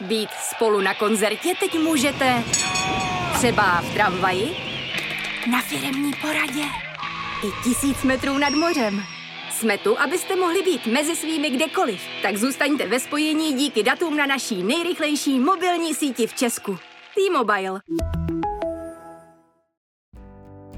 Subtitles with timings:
[0.00, 2.42] Být spolu na koncertě teď můžete
[3.34, 4.56] třeba v tramvaji,
[5.50, 6.62] na firemní poradě
[7.44, 9.02] i tisíc metrů nad mořem.
[9.50, 12.00] Jsme tu, abyste mohli být mezi svými kdekoliv.
[12.22, 16.78] Tak zůstaňte ve spojení díky datům na naší nejrychlejší mobilní síti v Česku.
[17.14, 17.80] T-Mobile.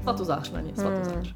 [0.01, 1.35] Svatozář na ně, svatozář.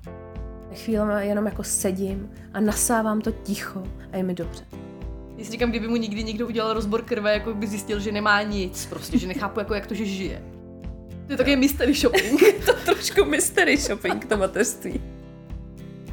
[0.83, 4.65] Chvílema jenom jako sedím a nasávám to ticho a je mi dobře.
[5.37, 8.41] Já si říkám, kdyby mu nikdy někdo udělal rozbor krve, jako by zjistil, že nemá
[8.41, 10.41] nic, prostě, že nechápu, jako jak to, že žije.
[11.27, 12.41] To je takový mystery shopping.
[12.65, 15.01] to trošku mystery shopping, to mateřství.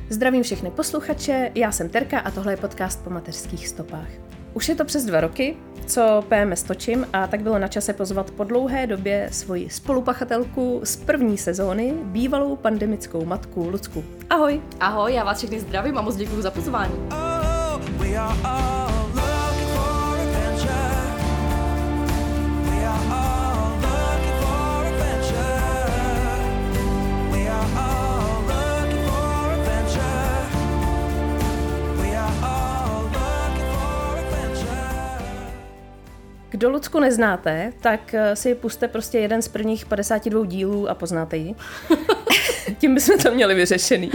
[0.08, 4.08] Zdravím všechny posluchače, já jsem Terka a tohle je podcast po mateřských stopách.
[4.54, 5.56] Už je to přes dva roky,
[5.86, 10.96] co PMS točím a tak bylo na čase pozvat po dlouhé době svoji spolupachatelku z
[10.96, 14.04] první sezóny, bývalou pandemickou matku Lucku.
[14.30, 14.60] Ahoj!
[14.80, 16.94] Ahoj, já vás všechny zdravím a moc děkuji za pozvání.
[17.10, 18.99] Oh,
[36.60, 41.36] Kdo Lucku neznáte, tak eh, si puste prostě jeden z prvních 52 dílů a poznáte
[41.36, 41.54] ji.
[42.78, 44.10] Tím bychom to měli vyřešený.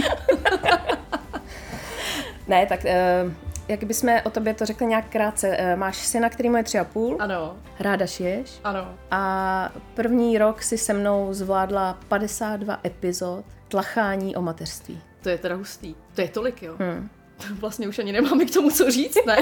[2.48, 3.32] ne, tak uh,
[3.68, 5.48] jak bychom o tobě to řekli nějak krátce.
[5.48, 7.18] Uh, máš syna, který mu je tři a půl.
[7.20, 7.58] Ano.
[7.80, 8.60] Ráda šiješ.
[8.64, 8.96] Ano.
[9.12, 15.02] A první rok si se mnou zvládla 52 epizod tlachání o mateřství.
[15.22, 15.96] To je teda hustý.
[16.16, 16.76] To je tolik, jo.
[16.80, 17.10] Hmm.
[17.60, 19.38] Vlastně už ani nemáme k tomu co říct, ne?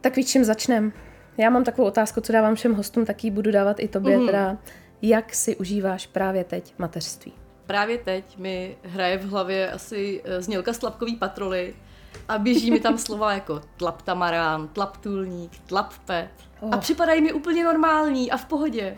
[0.00, 0.92] tak víš, čím začnem?
[1.38, 4.26] Já mám takovou otázku, co dávám všem hostům, taky budu dávat i tobě, mm.
[4.26, 4.56] teda
[5.02, 7.32] jak si užíváš právě teď mateřství?
[7.66, 11.74] Právě teď mi hraje v hlavě asi eh, znělka slabkový patroly
[12.28, 16.30] a běží mi tam slova jako tlap tamarán, tlap tulník, tlap pet.
[16.60, 16.74] Oh.
[16.74, 18.96] A připadají mi úplně normální a v pohodě.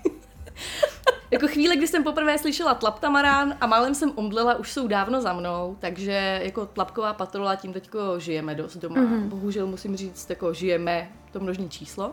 [1.30, 5.20] jako chvíle, kdy jsem poprvé slyšela tlap tamarán a málem jsem omdlela, už jsou dávno
[5.20, 8.96] za mnou, takže jako tlapková patrola tím teďko žijeme dost doma.
[8.96, 9.28] Mm-hmm.
[9.28, 12.12] Bohužel musím říct, jako žijeme to množní číslo,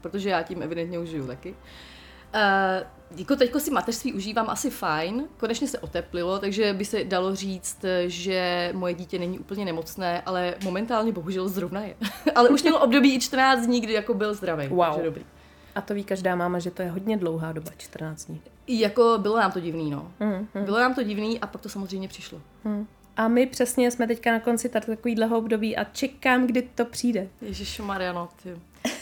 [0.00, 1.54] protože já tím evidentně už žiju taky.
[2.34, 7.34] Uh, jako teďko si mateřství užívám asi fajn, konečně se oteplilo, takže by se dalo
[7.34, 11.94] říct, že moje dítě není úplně nemocné, ale momentálně bohužel zrovna je.
[12.34, 14.68] ale už mělo období i 14 dní, kdy jako byl zdravý.
[14.68, 14.86] Wow.
[14.86, 15.24] Takže dobrý.
[15.74, 18.40] A to ví každá máma, že to je hodně dlouhá doba, 14 dní.
[18.66, 20.12] Jako bylo nám to divný, no.
[20.20, 20.64] Mm, mm.
[20.64, 22.40] Bylo nám to divný a pak to samozřejmě přišlo.
[22.64, 22.86] Mm.
[23.18, 27.28] A my přesně jsme teďka na konci takovýhleho období a čekám, kdy to přijde.
[27.42, 28.56] Ježíš Mariano, ty,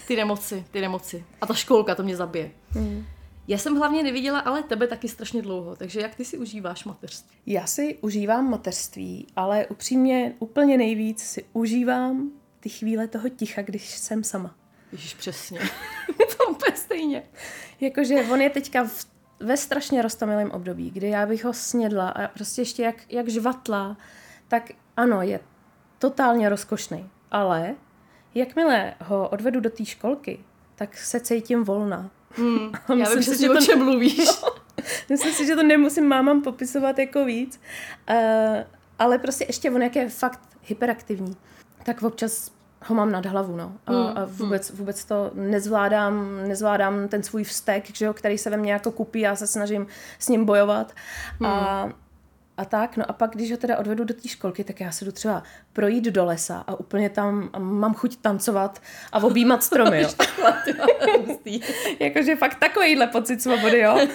[0.06, 1.24] ty nemoci, ty nemoci.
[1.40, 2.50] A ta školka, to mě zabije.
[2.74, 3.04] Mm.
[3.48, 7.36] Já jsem hlavně neviděla ale tebe taky strašně dlouho, takže jak ty si užíváš mateřství?
[7.46, 13.88] Já si užívám mateřství, ale upřímně úplně nejvíc si užívám ty chvíle toho ticha, když
[13.90, 14.54] jsem sama.
[14.92, 15.60] Ježíš, přesně.
[16.36, 17.22] to úplně stejně.
[17.80, 19.06] Jakože on je teďka v,
[19.40, 23.96] ve strašně rostomilém období, kdy já bych ho snědla a prostě ještě jak, jak žvatla,
[24.48, 25.40] tak ano, je
[25.98, 27.10] totálně rozkošný.
[27.30, 27.74] Ale
[28.34, 30.38] jakmile ho odvedu do té školky,
[30.74, 32.10] tak se cítím volná.
[32.30, 34.28] Hmm, já vím si, že o čem mluvíš.
[35.10, 37.60] No, myslím si, že to nemusím mámám popisovat jako víc.
[38.10, 38.16] Uh,
[38.98, 41.36] ale prostě ještě on, jak je fakt hyperaktivní,
[41.84, 42.50] tak občas
[42.86, 43.72] ho mám nad hlavu, no.
[43.86, 44.78] A, mm, a vůbec, mm.
[44.78, 49.20] vůbec to nezvládám, nezvládám ten svůj vztek, že jo, který se ve mně jako kupí,
[49.20, 49.86] já se snažím
[50.18, 50.92] s ním bojovat.
[51.40, 51.46] Mm.
[51.46, 51.88] A
[52.56, 52.96] a tak.
[52.96, 55.42] No a pak, když ho teda odvedu do té školky, tak já se jdu třeba
[55.72, 60.08] projít do lesa a úplně tam a mám chuť tancovat a objímat stromy, jo.
[62.00, 64.08] Jakože fakt takovýhle pocit svobody, jo.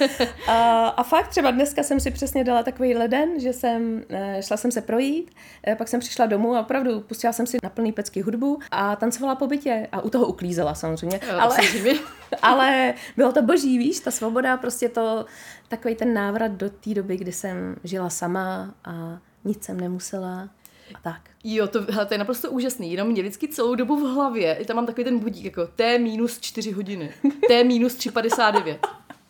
[0.47, 4.57] A, a fakt třeba dneska jsem si přesně dala takový den, že jsem, eh, šla
[4.57, 5.31] jsem se projít,
[5.67, 8.95] eh, pak jsem přišla domů a opravdu pustila jsem si na plný pecky hudbu a
[8.95, 11.19] tancovala po bytě a u toho uklízela samozřejmě.
[11.27, 11.57] Jo, ale,
[12.41, 15.25] ale bylo to boží, víš, ta svoboda, prostě to,
[15.67, 20.49] takový ten návrat do té doby, kdy jsem žila sama a nic jsem nemusela
[20.95, 21.21] a tak.
[21.43, 22.91] Jo, to, hele, to je naprosto úžasný.
[22.91, 26.39] Jenom mě vždycky celou dobu v hlavě, tam mám takový ten budík, jako T minus
[26.39, 27.13] 4 hodiny,
[27.47, 28.77] T minus 3,59.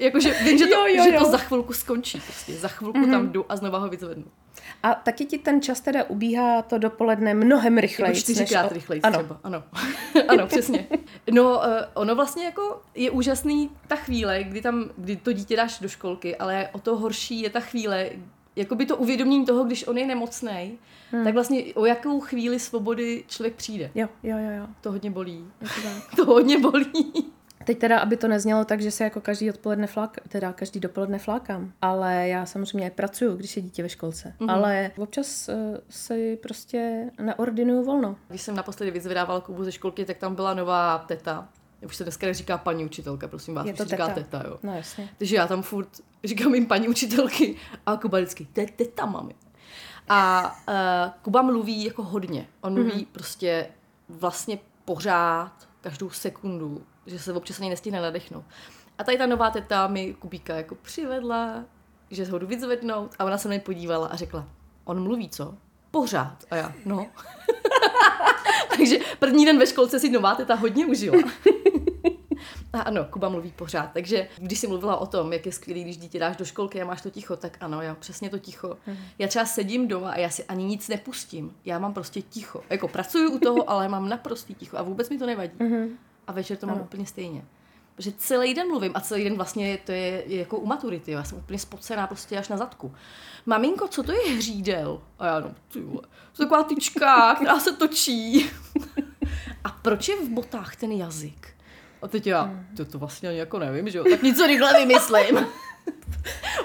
[0.01, 1.03] Jakože vím, že to, jo, jo, jo.
[1.03, 2.21] že to za chvilku skončí.
[2.21, 2.53] Prostě.
[2.53, 3.12] Za chvilku mm-hmm.
[3.12, 4.24] tam jdu a znova ho vyzvednu.
[4.83, 8.09] A taky ti ten čas teda ubíhá to dopoledne mnohem rychleji.
[8.09, 8.71] Jako čtyřikrát než...
[8.71, 9.18] rychleji ano.
[9.18, 9.39] třeba.
[9.44, 9.63] Ano,
[10.27, 10.88] ano přesně.
[11.31, 11.63] No, uh,
[11.94, 16.36] ono vlastně jako je úžasný ta chvíle, kdy tam, kdy to dítě dáš do školky,
[16.36, 18.09] ale o to horší je ta chvíle,
[18.56, 20.77] jako by to uvědomění toho, když on je nemocný,
[21.12, 21.24] hmm.
[21.24, 23.92] tak vlastně o jakou chvíli svobody člověk přijde.
[23.95, 24.51] Jo, jo, jo.
[24.57, 24.68] jo.
[24.81, 25.45] To hodně bolí.
[25.59, 25.68] To,
[26.15, 27.31] to hodně bolí.
[27.65, 31.19] Teď teda, aby to neznělo tak, že se jako každý odpoledne flák, teda každý dopoledne
[31.19, 34.51] flákám, ale já samozřejmě pracuju, když je dítě ve školce, mm-hmm.
[34.51, 38.15] ale občas uh, si prostě neordinuju volno.
[38.27, 41.47] Když jsem naposledy vyzvedávala Kubu ze školky, tak tam byla nová teta
[41.85, 44.21] už se dneska říká paní učitelka, prosím vás, Je už to se říká teta.
[44.21, 44.57] teta, jo.
[44.63, 45.09] No jasně.
[45.17, 45.89] Takže já tam furt
[46.23, 47.55] říkám jim paní učitelky
[47.85, 49.35] a Kuba vždycky, to je teta, mami.
[50.09, 52.47] A uh, Kuba mluví jako hodně.
[52.61, 53.07] On mluví mm-hmm.
[53.11, 53.67] prostě
[54.09, 58.45] vlastně pořád, každou sekundu, že se občas ani nestihne nadechnout.
[58.98, 61.65] A tady ta nová teta mi Kubíka jako přivedla,
[62.12, 64.48] že ho jdu vyzvednout a ona se na mě podívala a řekla,
[64.86, 65.56] on mluví co?
[65.92, 66.38] Pořád.
[66.51, 67.07] A já, no.
[68.77, 71.18] Takže první den ve školce si nová teta hodně užila.
[72.74, 73.89] A ano, Kuba mluví pořád.
[73.94, 76.86] Takže když jsi mluvila o tom, jak je skvělý, když dítě dáš do školky a
[76.86, 78.77] máš to ticho, tak ano, já přesně to ticho.
[79.19, 81.56] Já třeba sedím doma a já si ani nic nepustím.
[81.65, 82.63] Já mám prostě ticho.
[82.69, 85.57] Jako pracuju u toho, ale mám naprostý ticho a vůbec mi to nevadí.
[86.27, 87.45] A večer to mám úplně stejně.
[87.95, 91.12] Protože celý den mluvím a celý den vlastně to je, je jako u maturity.
[91.12, 92.94] Já jsem úplně spocená prostě až na zadku.
[93.45, 95.01] Maminko, co to je hřídel?
[95.19, 96.01] A já no, ty vole,
[96.35, 98.50] to je taková tyčka, která se točí.
[99.63, 101.47] a proč je v botách ten jazyk?
[102.01, 105.38] A teď já, to, to vlastně ani jako nevím, že jo, tak něco rychle vymyslím.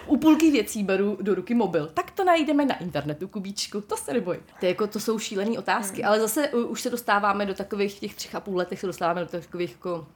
[0.06, 1.90] U půlky věcí beru do ruky mobil.
[1.94, 4.38] Tak to najdeme na internetu, Kubíčku, to se neboj.
[4.60, 8.34] To, jako, to jsou šílené otázky, ale zase už se dostáváme do takových těch třech
[8.34, 10.06] a půl letech, se dostáváme do takových jako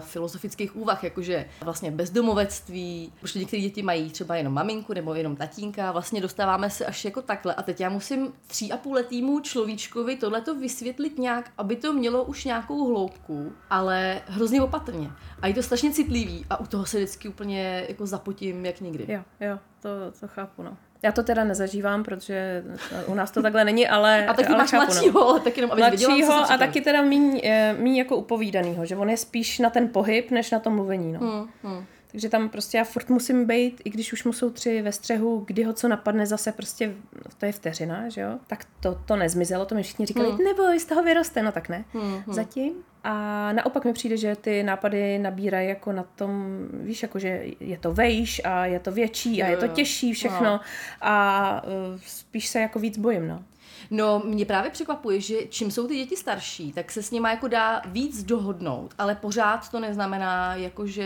[0.00, 5.92] filozofických úvah, jakože vlastně bezdomovectví, protože některé děti mají třeba jenom maminku nebo jenom tatínka,
[5.92, 7.54] vlastně dostáváme se až jako takhle.
[7.54, 12.24] A teď já musím tří a půl letýmu človíčkovi tohleto vysvětlit nějak, aby to mělo
[12.24, 15.10] už nějakou hloubku, ale hrozně opatrně.
[15.42, 19.06] A je to strašně citlivý a u toho se vždycky úplně jako zapotím jak nikdy.
[19.08, 19.88] Jo, jo, to,
[20.20, 20.76] to chápu, no.
[21.02, 22.64] Já to teda nezažívám, protože
[23.06, 25.70] u nás to takhle není, ale A taky ale máš chápu, mladšího, ale tak jenom,
[25.70, 29.58] co Mladšího se a taky teda míň, eh, míň jako upovídanýho, že on je spíš
[29.58, 31.20] na ten pohyb, než na to mluvení, no.
[31.20, 31.84] Hmm, hmm.
[32.10, 35.44] Takže tam prostě já furt musím být, i když už mu jsou tři ve střehu,
[35.46, 36.94] kdy ho co napadne zase prostě,
[37.38, 38.38] to je vteřina, že jo?
[38.46, 40.44] Tak to, to nezmizelo, to mi všichni říkali, hmm.
[40.44, 41.84] neboj, z toho vyroste, no tak ne.
[41.92, 42.72] Hmm, Zatím.
[43.04, 47.78] A naopak mi přijde, že ty nápady nabírají jako na tom, víš, jako že je
[47.78, 50.60] to vejš a je to větší a Jo, je to těžší všechno No.
[51.00, 53.42] a uh, spíš se jako víc bojím, no.
[53.90, 57.48] No, mě právě překvapuje, že čím jsou ty děti starší, tak se s nimi jako
[57.48, 61.04] dá víc dohodnout, ale pořád to neznamená, jako že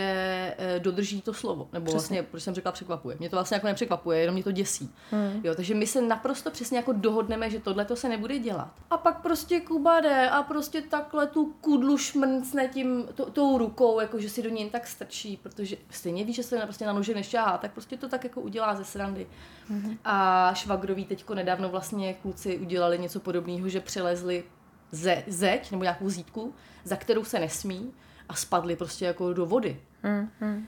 [0.58, 1.69] eh, dodrží to slovo.
[1.72, 1.98] Nebo Přesně.
[1.98, 3.16] vlastně, proč jsem řekla překvapuje.
[3.19, 4.90] Mě to vlastně jako nepřekvapuje, jenom mě to děsí.
[5.10, 5.40] Hmm.
[5.44, 8.70] Jo, takže my se naprosto přesně jako dohodneme, že tohle to se nebude dělat.
[8.90, 14.00] A pak prostě Kuba jde a prostě takhle tu kudlu šmrncne tím, to, tou rukou,
[14.00, 16.92] jako že si do něj jen tak strčí, protože stejně ví, že se prostě na
[16.92, 19.26] nože nešťáhá, tak prostě to tak jako udělá ze srandy.
[19.70, 19.98] Mm-hmm.
[20.04, 24.44] A švagrový teďko nedávno vlastně kluci udělali něco podobného, že přelezli
[24.93, 26.55] ze, zeď nebo nějakou zítku,
[26.85, 27.93] za kterou se nesmí
[28.29, 29.81] a spadli prostě jako do vody.
[30.03, 30.67] Mm, mm.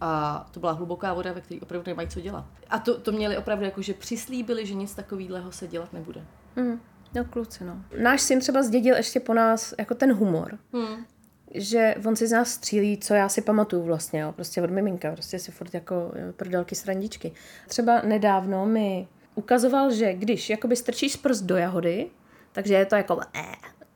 [0.00, 2.44] A to byla hluboká voda, ve které opravdu nemají co dělat.
[2.70, 6.24] A to, to měli opravdu jako, že přislíbili, že nic takového se dělat nebude.
[6.56, 6.80] Mm.
[7.14, 7.84] No kluci, no.
[8.02, 10.58] Náš syn třeba zdědil ještě po nás jako ten humor.
[10.72, 11.06] Hmm.
[11.54, 15.12] že on si z nás střílí, co já si pamatuju vlastně, jo, prostě od miminka,
[15.12, 17.32] prostě si furt jako prdelky srandičky.
[17.68, 22.06] Třeba nedávno mi ukazoval, že když jakoby strčíš prst do jahody,
[22.52, 23.42] takže je to jako eh,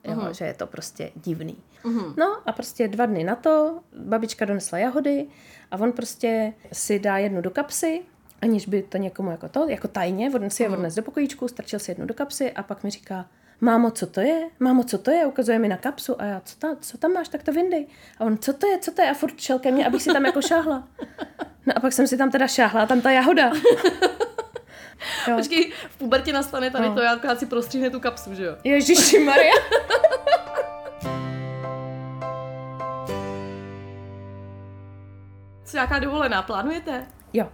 [0.04, 0.34] jo, Mhm.
[0.34, 1.56] že je to prostě divný.
[1.84, 2.14] Mhm.
[2.16, 5.26] No a prostě dva dny na to babička donesla jahody
[5.70, 8.00] a on prostě si dá jednu do kapsy,
[8.42, 11.78] aniž by to někomu jako to, jako tajně, on si je odnes do pokojíčku, strčil
[11.78, 13.26] si jednu do kapsy a pak mi říká,
[13.60, 14.48] mámo, co to je?
[14.60, 15.26] Mámo, co to je?
[15.26, 17.86] Ukazuje mi na kapsu a já, co, ta, co tam máš, tak to vyndej.
[18.18, 19.10] A on, co to je, co to je?
[19.10, 20.88] A furt šel ke mně, abych si tam jako šáhla.
[21.66, 23.52] No a pak jsem si tam teda šáhla a tam ta jahoda.
[25.28, 25.36] Jo.
[25.36, 26.94] Počkej, v pubertě nastane tady No.
[26.94, 28.56] to, já akorát si prostříhne tu kapsu, že jo?
[28.64, 29.52] Ježiši Maria.
[35.64, 37.06] Co nějaká dovolená, plánujete?
[37.32, 37.48] Jo.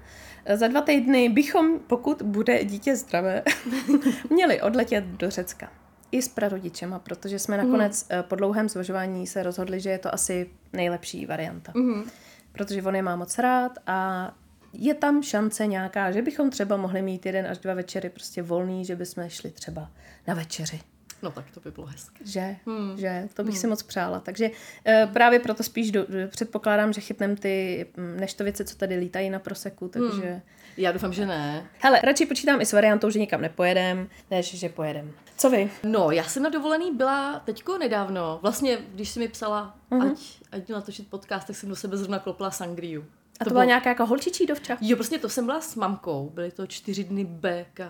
[0.55, 3.43] Za dva týdny bychom, pokud bude dítě zdravé,
[4.31, 5.69] měli odletět do Řecka.
[6.13, 8.23] I s prarodičema, protože jsme nakonec mm.
[8.23, 11.73] po dlouhém zvažování se rozhodli, že je to asi nejlepší varianta.
[11.75, 12.11] Mhm.
[12.53, 14.31] Protože on je má moc rád a
[14.79, 18.85] je tam šance nějaká, že bychom třeba mohli mít jeden až dva večery prostě volný,
[18.85, 19.91] že bychom šli třeba
[20.27, 20.81] na večeři.
[21.23, 22.25] No tak to by bylo hezké.
[22.27, 22.89] Že, Hmm.
[22.89, 22.99] hmm.
[22.99, 23.61] že, to bych hmm.
[23.61, 24.21] si moc přála.
[24.21, 24.51] Takže
[24.87, 29.39] e, právě proto spíš do, předpokládám, že chytnem ty mm, neštovice, co tady lítají na
[29.39, 30.31] proseku, takže...
[30.31, 30.41] Hmm.
[30.77, 31.67] Já doufám, že ne.
[31.79, 35.13] Hele, radši počítám i s variantou, že nikam nepojedem, než že pojedem.
[35.37, 35.71] Co vy?
[35.83, 38.39] No, já jsem na dovolený byla teďko nedávno.
[38.43, 40.13] Vlastně, když jsi mi psala, uh-huh.
[40.13, 40.19] ať,
[40.53, 43.05] ať jdu natočit podcast, tak jsem do sebe zrovna klopla sangriu.
[43.41, 44.79] A to, to byla nějaká jako holčičí dovča?
[44.81, 46.31] Jo, prostě to jsem byla s mamkou.
[46.35, 47.81] Byly to čtyři dny BK.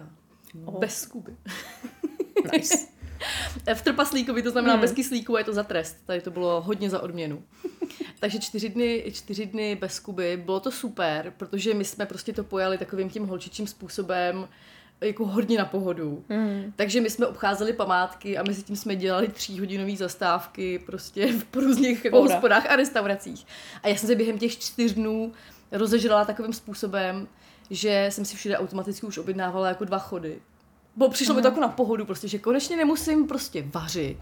[0.65, 0.79] Oh.
[0.79, 1.37] Bez Kuby.
[2.53, 2.87] Nice.
[3.75, 4.81] v trpaslíkovi, to znamená hmm.
[4.81, 5.97] bez kyslíku, a je to za trest.
[6.07, 7.43] Tady to bylo hodně za odměnu.
[8.21, 10.37] Takže čtyři dny, čtyři dny bez Kuby.
[10.37, 14.49] Bylo to super, protože my jsme prostě to pojali takovým tím holčičím způsobem,
[15.06, 16.25] jako hodně na pohodu.
[16.28, 16.73] Mm.
[16.76, 22.04] Takže my jsme obcházeli památky a mezi tím jsme dělali tříhodinové zastávky prostě v různých
[22.04, 23.46] jako hospodách a restauracích.
[23.82, 25.32] A já jsem se během těch čtyř dnů
[25.73, 27.28] rozežrala takovým způsobem,
[27.70, 30.38] že jsem si všude automaticky už objednávala jako dva chody.
[30.96, 31.37] Bo přišlo mm.
[31.37, 31.52] mi to mhm.
[31.52, 34.18] jako na pohodu, prostě, že konečně nemusím prostě vařit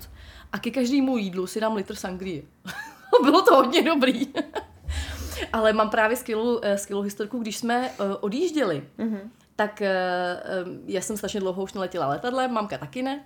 [0.52, 2.42] a ke každému jídlu si dám litr sangrie.
[3.22, 4.28] Bylo to hodně dobrý.
[5.52, 9.20] Ale mám právě skvělou, eh, skvělou historku, když jsme uh, odjížděli, mm-hmm.
[9.62, 13.24] Tak uh, já jsem strašně dlouho už neletěla letadlem, mamka taky ne.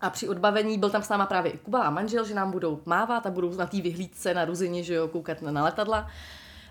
[0.00, 2.80] A při odbavení byl tam s náma právě i Kuba a manžel, že nám budou
[2.86, 6.10] mávat a budou na té vyhlídce na Ruzině, že jo, koukat na letadla.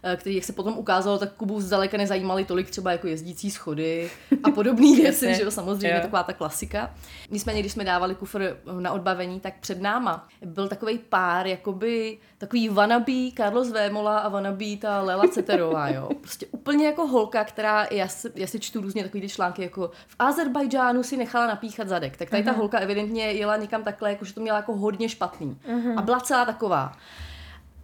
[0.06, 4.12] Eh, který, jak se potom ukázalo, tak Kubu zdaleka nezajímali tolik třeba jako jezdící schody
[4.44, 6.02] a podobné věci, že jo, samozřejmě yeah.
[6.02, 6.94] taková ta klasika.
[7.30, 12.70] Nicméně, když jsme dávali kufr na odbavení, tak před náma byl takový pár, jakoby takový
[12.70, 16.10] wannabe Carlos Vémola a wannabe ta Lela Ceterová, jo.
[16.22, 19.92] Prostě úplně jako holka, která, já si, já si čtu různě takový ty články, jako
[20.08, 22.46] v Azerbajdžánu si nechala napíchat zadek, tak tady uh-huh.
[22.46, 22.60] ta mhm.
[22.60, 25.58] holka evidentně jela někam takhle, jako že to měla jako hodně špatný.
[25.68, 26.00] Uh-huh.
[26.00, 26.92] A byla celá taková.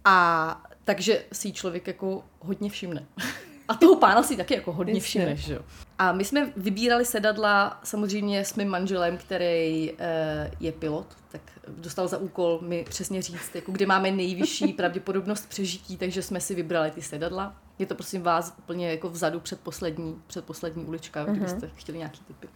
[0.04, 3.06] A takže si člověk jako hodně všimne.
[3.68, 5.60] A toho pána si taky jako hodně všimne, že jo.
[5.98, 12.08] A my jsme vybírali sedadla samozřejmě s mým manželem, který e, je pilot, tak dostal
[12.08, 16.90] za úkol mi přesně říct, jako kde máme nejvyšší pravděpodobnost přežití, takže jsme si vybrali
[16.90, 17.56] ty sedadla.
[17.78, 21.30] Je to prosím vás úplně jako vzadu před poslední, před poslední ulička, mm-hmm.
[21.30, 22.48] kdybyste chtěli nějaký typy.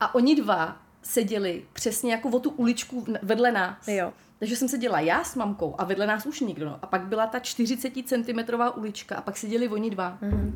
[0.00, 3.88] A oni dva seděli přesně jako o tu uličku vedle nás.
[3.88, 4.12] Jo.
[4.42, 6.66] Takže jsem seděla já s mamkou a vedle nás už nikdo.
[6.66, 6.78] No.
[6.82, 8.38] A pak byla ta 40 cm
[8.74, 10.18] ulička a pak seděli oni dva.
[10.22, 10.52] Mm-hmm.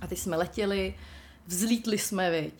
[0.00, 0.94] A teď jsme letěli,
[1.46, 2.54] vzlítli jsme, viď.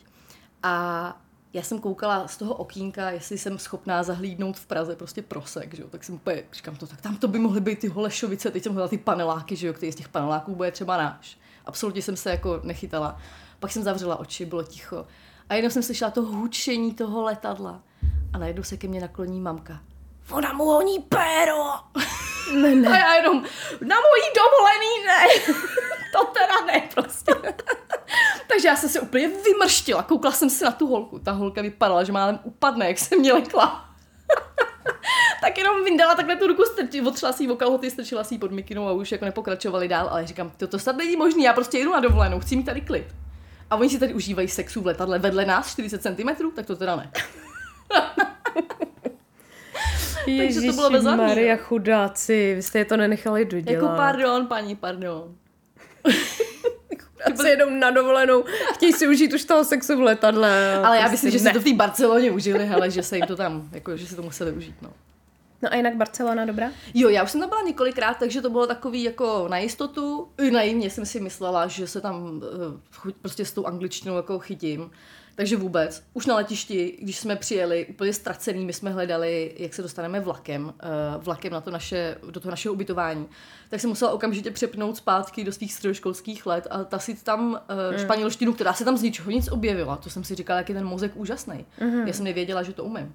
[0.63, 1.23] A
[1.53, 5.83] já jsem koukala z toho okýnka, jestli jsem schopná zahlídnout v Praze prostě prosek, že
[5.83, 5.89] jo.
[5.91, 8.73] Tak jsem úplně, říkám to, tak tam to by mohly být ty Holešovice, teď jsem
[8.73, 11.39] hledala ty paneláky, že jo, který z těch paneláků bude třeba náš.
[11.67, 13.19] Absolutně jsem se jako nechytala.
[13.59, 15.07] Pak jsem zavřela oči, bylo ticho.
[15.49, 17.83] A jenom jsem slyšela to hučení toho letadla.
[18.33, 19.81] A najednou se ke mně nakloní mamka
[20.31, 21.65] ona mu honí péro.
[22.55, 22.89] Ne, ne.
[22.89, 23.37] A já jenom,
[23.81, 25.55] na mojí dovolený ne.
[26.13, 27.35] to teda ne prostě.
[28.49, 31.19] Takže já jsem se úplně vymrštila, koukla jsem si na tu holku.
[31.19, 33.85] Ta holka vypadala, že málem upadne, jak se mě lekla.
[35.41, 38.53] tak jenom vyndala takhle tu ruku, strči, otřela si ji kalhoty, strčila si ji pod
[38.53, 41.79] mikinou a už jako nepokračovali dál, ale říkám, to, to snad není možný, já prostě
[41.79, 43.07] jdu na dovolenou, chci mít tady klid.
[43.71, 46.97] A oni si tady užívají sexu v letadle vedle nás 40 cm, tak to teda
[46.97, 47.11] ne.
[50.39, 51.27] Takže to bylo bezadný.
[51.27, 53.83] Maria chudáci, vy jste je to nenechali dodělat.
[53.83, 55.35] Jako pardon, paní, pardon.
[57.37, 60.77] se jedou na dovolenou, chtějí si užít už toho sexu v letadle.
[60.77, 63.37] Ale já myslím, že si to v té Barceloně užili, ale že se jim to
[63.37, 64.91] tam, jako, že si to museli užít, no.
[65.63, 66.71] No a jinak Barcelona dobrá?
[66.95, 70.29] Jo, já už jsem tam byla několikrát, takže to bylo takový jako na jistotu.
[70.39, 74.91] I naivně jsem si myslela, že se tam uh, prostě s tou angličtinou jako chytím.
[75.41, 76.03] Takže vůbec.
[76.13, 80.65] Už na letišti, když jsme přijeli úplně ztracený, my jsme hledali, jak se dostaneme vlakem,
[80.65, 83.27] uh, vlakem na to naše, do toho našeho ubytování,
[83.71, 87.97] tak jsem musela okamžitě přepnout zpátky do svých středoškolských let a ta si tam uh,
[87.97, 89.97] španělštinu, která se tam z ničeho nic objevila.
[89.97, 91.67] To jsem si říkala, jak je ten mozek úžasný.
[91.81, 92.07] Mm.
[92.07, 93.15] Já jsem nevěděla, že to umím.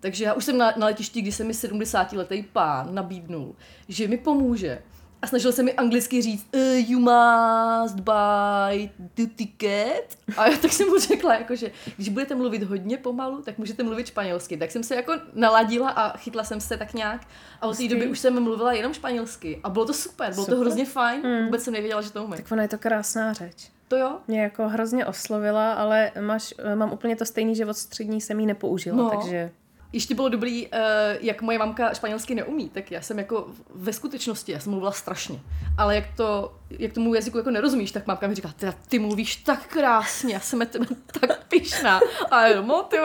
[0.00, 3.54] Takže já už jsem na, na letišti, kdy se mi 70-letý pán nabídnul,
[3.88, 4.82] že mi pomůže
[5.22, 6.60] a snažil se mi anglicky říct uh,
[6.90, 10.18] you must buy the ticket.
[10.36, 13.82] A já tak jsem mu řekla, jako, že když budete mluvit hodně pomalu, tak můžete
[13.82, 14.56] mluvit španělsky.
[14.56, 17.20] Tak jsem se jako naladila a chytla jsem se tak nějak.
[17.60, 19.60] A od té doby už jsem mluvila jenom španělsky.
[19.64, 20.54] A bylo to super, bylo super.
[20.54, 21.26] to hrozně fajn.
[21.26, 21.44] Mm.
[21.44, 22.36] Vůbec jsem nevěděla, že to umím.
[22.36, 23.70] Tak ona je to krásná řeč.
[23.88, 24.18] To jo?
[24.28, 28.46] Mě jako hrozně oslovila, ale máš, mám úplně to stejný, že od střední jsem ji
[28.46, 29.10] nepoužila, no.
[29.10, 29.50] takže
[29.92, 30.72] ještě bylo dobrý, uh,
[31.20, 35.40] jak moje mamka španělsky neumí, tak já jsem jako ve skutečnosti, já jsem mluvila strašně.
[35.78, 39.36] Ale jak, to, jak tomu jazyku jako nerozumíš, tak mamka mi říká, ty, ty mluvíš
[39.36, 40.86] tak krásně, já jsem na tebe
[41.20, 42.00] tak pišná.
[42.30, 42.96] A jo, no, ty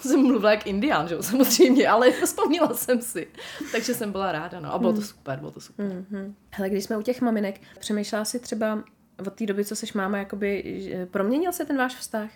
[0.00, 3.28] jsem mluvila jak indián, že jo, samozřejmě, ale vzpomněla jsem si.
[3.72, 4.74] Takže jsem byla ráda, no.
[4.74, 5.06] A bylo to hmm.
[5.06, 5.86] super, bylo to super.
[5.86, 6.34] Mm-hmm.
[6.50, 8.84] Hele, když jsme u těch maminek, přemýšlela si třeba
[9.26, 12.30] od té doby, co seš máma, jakoby, proměnil se ten váš vztah?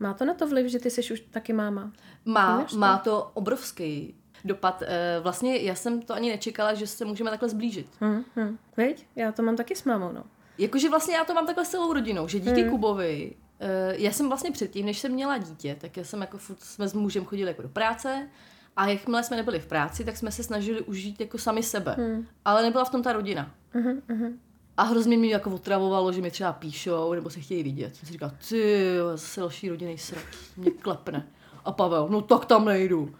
[0.00, 1.92] Má to na to vliv, že ty jsi už taky máma?
[2.24, 2.76] Má, to?
[2.76, 4.14] má to obrovský
[4.44, 4.82] dopad.
[4.86, 7.86] Eh, vlastně já jsem to ani nečekala, že se můžeme takhle zblížit.
[8.00, 8.58] Hmm, hmm.
[8.76, 9.06] Veď?
[9.16, 10.24] Já to mám taky s mámou, no.
[10.58, 12.70] Jakože vlastně já to mám takhle s celou rodinou, že díky hmm.
[12.70, 16.60] Kubovi, eh, já jsem vlastně předtím, než jsem měla dítě, tak já jsem jako furt,
[16.60, 18.28] jsme s mužem chodili jako do práce
[18.76, 21.94] a jakmile jsme nebyli v práci, tak jsme se snažili užít jako sami sebe.
[21.98, 22.26] Hmm.
[22.44, 23.54] Ale nebyla v tom ta rodina.
[23.72, 24.40] Hmm, hmm.
[24.78, 27.96] A hrozně mi jako otravovalo, že mi třeba píšou nebo se chtějí vidět.
[27.96, 30.24] Jsem si říkal, ty, zase další rodinný srad,
[30.56, 31.26] mě klepne.
[31.64, 33.14] A Pavel, no tak tam nejdu.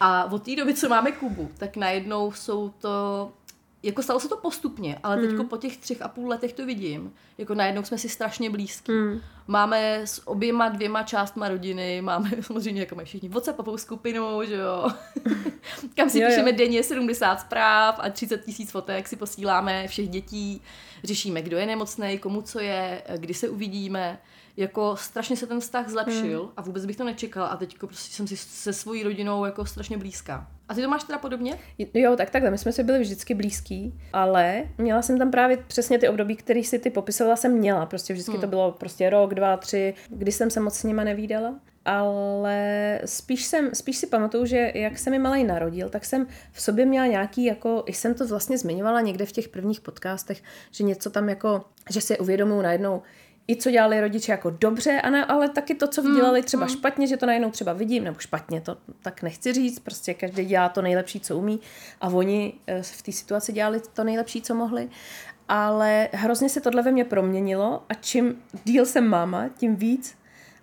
[0.00, 3.32] A od té doby, co máme Kubu, tak najednou jsou to
[3.82, 5.48] jako stalo se to postupně, ale mm.
[5.48, 7.12] po těch třech a půl letech to vidím.
[7.38, 8.92] Jako najednou jsme si strašně blízký.
[8.92, 9.20] Mm.
[9.50, 14.90] Máme s oběma dvěma částma rodiny, máme samozřejmě jako mají všichni WhatsAppovou skupinu, že jo.
[15.96, 16.56] Kam si jo, píšeme jo.
[16.56, 20.62] denně 70 zpráv a 30 tisíc fotek si posíláme všech dětí.
[21.04, 24.18] Řešíme, kdo je nemocný, komu co je, kdy se uvidíme
[24.58, 26.52] jako strašně se ten vztah zlepšil hmm.
[26.56, 29.98] a vůbec bych to nečekala a teď prostě jsem si se svojí rodinou jako strašně
[29.98, 30.46] blízká.
[30.68, 31.58] A ty to máš teda podobně?
[31.94, 35.98] Jo, tak takhle, my jsme si byli vždycky blízký, ale měla jsem tam právě přesně
[35.98, 37.86] ty období, které si ty popisovala, jsem měla.
[37.86, 38.40] Prostě vždycky hmm.
[38.40, 41.54] to bylo prostě rok, dva, tři, kdy jsem se moc s nima nevídala.
[41.84, 46.62] Ale spíš, jsem, spíš si pamatuju, že jak se mi malej narodil, tak jsem v
[46.62, 50.84] sobě měla nějaký, jako, i jsem to vlastně zmiňovala někde v těch prvních podcastech, že
[50.84, 53.02] něco tam jako, že si uvědomuju najednou,
[53.50, 56.66] i co dělali rodiče jako dobře, a ne, ale taky to, co hmm, dělali třeba
[56.66, 56.76] hmm.
[56.76, 60.68] špatně, že to najednou třeba vidím, nebo špatně, to tak nechci říct, prostě každý dělá
[60.68, 61.60] to nejlepší, co umí
[62.00, 64.88] a oni eh, v té situaci dělali to nejlepší, co mohli.
[65.48, 70.14] Ale hrozně se tohle ve mně proměnilo a čím díl jsem máma, tím víc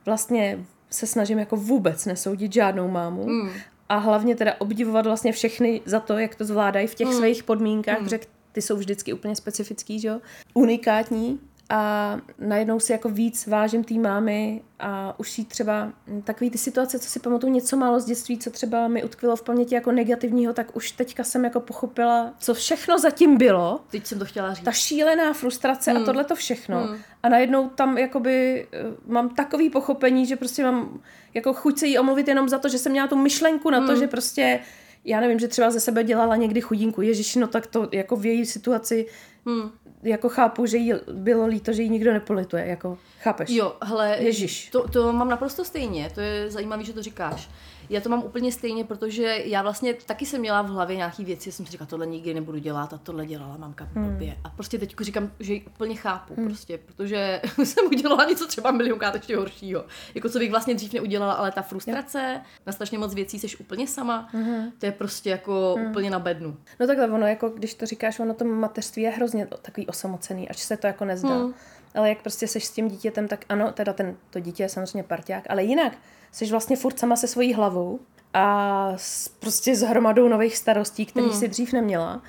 [0.05, 3.49] vlastně se snažím jako vůbec nesoudit žádnou mámu hmm.
[3.89, 7.17] a hlavně teda obdivovat vlastně všechny za to, jak to zvládají v těch hmm.
[7.17, 8.05] svých podmínkách, hmm.
[8.05, 8.19] protože
[8.51, 10.19] ty jsou vždycky úplně specifický, že jo?
[10.53, 15.93] Unikátní a najednou si jako víc vážím té mámy a už jí třeba
[16.23, 19.43] takový ty situace, co si pamatuju něco málo z dětství, co třeba mi utkvilo v
[19.43, 23.79] paměti jako negativního, tak už teďka jsem jako pochopila, co všechno zatím bylo.
[23.91, 24.65] Teď jsem to chtěla říct.
[24.65, 26.01] Ta šílená frustrace hmm.
[26.01, 26.83] a tohle to všechno.
[26.83, 26.97] Hmm.
[27.23, 30.99] A najednou tam jakoby eh, mám takový pochopení, že prostě mám
[31.33, 33.87] jako chuť se jí omluvit jenom za to, že jsem měla tu myšlenku na hmm.
[33.87, 34.59] to, že prostě
[35.05, 38.25] já nevím, že třeba ze sebe dělala někdy chudinku, ježiš, no tak to jako v
[38.25, 39.05] její situaci
[39.45, 39.71] hmm
[40.05, 43.49] jako chápu, že jí bylo líto, že jí nikdo nepolituje, jako chápeš?
[43.49, 44.69] Jo, hele, Ježíš.
[44.69, 47.49] To, to mám naprosto stejně, to je zajímavé, že to říkáš.
[47.89, 51.51] Já to mám úplně stejně, protože já vlastně taky jsem měla v hlavě nějaký věci,
[51.51, 54.09] jsem si říkala, tohle nikdy nebudu dělat a tohle dělala mamka hmm.
[54.09, 54.37] blbě.
[54.43, 56.47] A prostě teď říkám, že ji úplně chápu, hmm.
[56.47, 59.85] prostě, protože jsem udělala něco třeba milionkrát ještě horšího.
[60.15, 62.41] Jako co bych vlastně dřív neudělala, ale ta frustrace, jo.
[62.65, 64.71] na strašně moc věcí seš úplně sama, hmm.
[64.79, 65.89] to je prostě jako hmm.
[65.89, 66.57] úplně na bednu.
[66.79, 70.59] No takhle ono, jako když to říkáš, ono to mateřství je hrozně takový osamocený, až
[70.59, 71.35] se to jako nezdá.
[71.35, 71.53] Hmm.
[71.95, 75.03] Ale jak prostě seš s tím dítětem, tak ano, teda ten, to dítě je samozřejmě
[75.03, 75.97] parťák, ale jinak
[76.31, 77.99] jsi vlastně furt sama se svojí hlavou
[78.33, 81.39] a s, prostě s hromadou nových starostí, které hmm.
[81.39, 82.21] si dřív neměla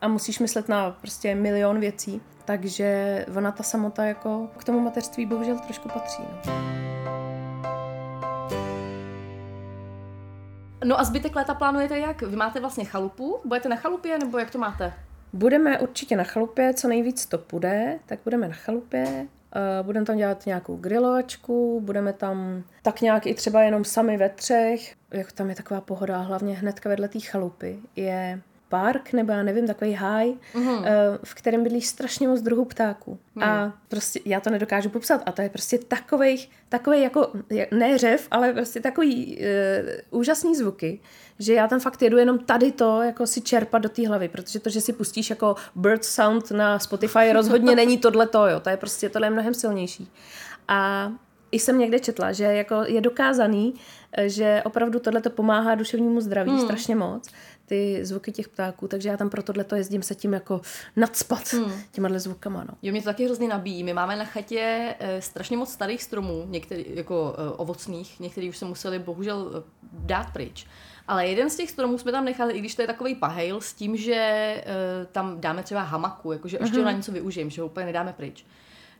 [0.00, 2.20] a musíš myslet na prostě milion věcí.
[2.44, 6.22] Takže ona ta samota jako k tomu mateřství bohužel trošku patří.
[6.46, 6.54] No.
[10.84, 12.22] No a zbytek léta plánujete jak?
[12.22, 13.40] Vy máte vlastně chalupu?
[13.44, 14.92] Budete na chalupě nebo jak to máte?
[15.34, 19.06] Budeme určitě na chalupě, co nejvíc to půjde, tak budeme na chalupě.
[19.06, 24.28] Uh, budeme tam dělat nějakou grilovačku, budeme tam tak nějak i třeba jenom sami ve
[24.28, 24.94] třech.
[25.10, 29.66] Jak tam je taková pohoda, hlavně hnedka vedle té chalupy je park, nebo já nevím,
[29.66, 30.84] takový háj, mm-hmm.
[31.24, 33.18] v kterém bydlí strašně moc druhů ptáků.
[33.34, 33.42] Mm.
[33.42, 35.22] A prostě já to nedokážu popsat.
[35.26, 37.32] A to je prostě takový, takový jako,
[37.70, 39.38] ne řev, ale prostě takový
[40.10, 41.00] uh, úžasný zvuky,
[41.38, 44.60] že já tam fakt jedu jenom tady to, jako si čerpat do té hlavy, protože
[44.60, 48.60] to, že si pustíš jako bird sound na Spotify, rozhodně není tohle to, jo.
[48.60, 50.08] To je prostě, tohle je mnohem silnější.
[50.68, 51.12] A
[51.54, 53.74] i jsem někde četla, že jako je dokázaný,
[54.12, 56.60] eh, že opravdu tohle to pomáhá duševnímu zdraví hmm.
[56.60, 57.28] strašně moc
[57.66, 60.60] ty zvuky těch ptáků, takže já tam pro tohle to jezdím se tím jako
[60.96, 61.72] nadspat hmm.
[61.90, 62.64] těma zvukama.
[62.64, 62.74] No.
[62.82, 63.84] Jo, mě to taky hrozně nabíjí.
[63.84, 68.56] My máme na chatě e, strašně moc starých stromů, některý jako e, ovocných, některý už
[68.56, 70.66] se museli bohužel e, dát pryč.
[71.08, 73.72] Ale jeden z těch stromů jsme tam nechali, i když to je takový pahejl, s
[73.72, 74.64] tím, že e,
[75.12, 76.84] tam dáme třeba hamaku, jakože ještě mm-hmm.
[76.84, 78.44] na něco využijeme, že ho úplně nedáme pryč.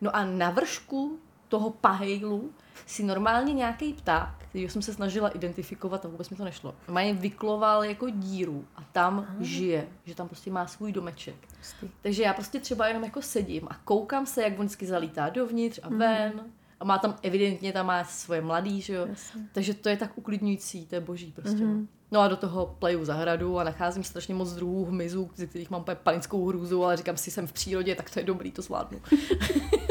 [0.01, 1.19] No a na vršku
[1.55, 2.51] toho pahejlu
[2.87, 6.75] si normálně nějaký pták, který jsem se snažila identifikovat a vůbec mi to nešlo.
[6.89, 9.37] Má vykloval jako díru a tam Aha.
[9.41, 11.35] žije, že tam prostě má svůj domeček.
[11.55, 11.89] Prostě.
[12.03, 15.81] Takže já prostě třeba jenom jako sedím a koukám se, jak on vždycky zalítá dovnitř
[15.83, 15.99] a mhm.
[15.99, 16.33] ven.
[16.35, 16.53] Mm.
[16.81, 19.07] A má tam evidentně, tam má svoje mladý, že jo.
[19.09, 19.43] Jasně.
[19.53, 21.65] Takže to je tak uklidňující, to je boží prostě.
[21.65, 21.89] Mm.
[22.11, 25.85] No a do toho pleju zahradu a nacházím strašně moc druhů hmyzů, ze kterých mám
[26.03, 29.01] panickou hrůzu, ale říkám si, jsem v přírodě, tak to je dobrý, to zvládnu.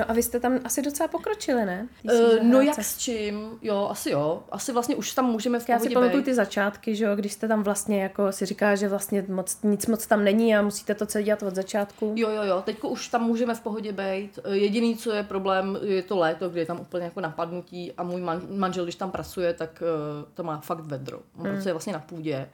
[0.00, 1.88] No a vy jste tam asi docela pokročili, ne?
[2.02, 3.58] Uh, no jak s čím?
[3.62, 4.42] Jo, asi jo.
[4.50, 7.48] Asi vlastně už tam můžeme v Já si pamatuju ty začátky, že jo, když jste
[7.48, 11.06] tam vlastně jako si říká, že vlastně moc, nic moc tam není a musíte to
[11.06, 12.12] celé dělat od začátku.
[12.16, 12.62] Jo, jo, jo.
[12.66, 14.38] Teďko už tam můžeme v pohodě být.
[14.44, 18.02] Eh, jediný, co je problém, je to léto, kdy je tam úplně jako napadnutí a
[18.02, 21.20] můj man, manžel, když tam pracuje, tak uh, to má fakt vedro.
[21.36, 21.62] On hmm.
[21.66, 22.48] je vlastně na půdě,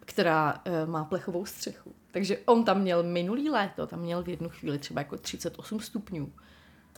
[0.00, 1.92] která uh, má plechovou střechu.
[2.10, 6.32] Takže on tam měl minulý léto, tam měl v jednu chvíli třeba jako 38 stupňů.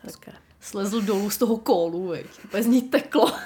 [0.03, 2.27] Tak slezl dolů z toho kólu, veď.
[2.45, 3.33] Úplně z ní teklo.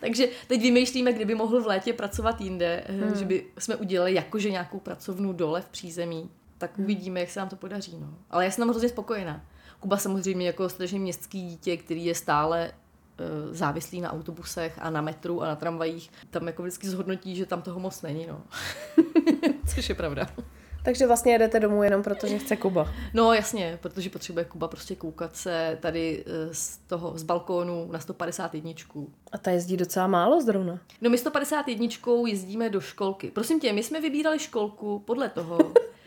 [0.00, 3.14] Takže teď vymýšlíme, kdyby mohl v létě pracovat jinde, eh, Hmm.
[3.16, 6.30] že by jsme udělali jakože nějakou pracovnu dole v přízemí.
[6.58, 6.84] Tak Hmm.
[6.84, 7.96] uvidíme, jak se nám to podaří.
[8.00, 8.14] No.
[8.30, 9.44] Ale já jsem tam hrozně spokojená.
[9.80, 12.72] Kuba samozřejmě jako strašně městský dítě, který je stále
[13.18, 17.46] eh, závislý na autobusech a na metru a na tramvajích, tam jako vždycky zhodnotí, že
[17.46, 18.42] tam toho moc není, no.
[19.74, 20.26] Což je pravda.
[20.82, 22.92] Takže vlastně jedete domů jenom proto, že chce Kuba.
[23.14, 27.98] No jasně, protože potřebuje Kuba prostě koukat se tady eh, z toho, z balkónu na
[27.98, 28.70] 151.
[29.32, 30.80] A ta jezdí docela málo zrovna.
[31.00, 31.86] No my 151
[32.26, 33.30] jezdíme do školky.
[33.30, 35.58] Prosím tě, my jsme vybírali školku podle toho,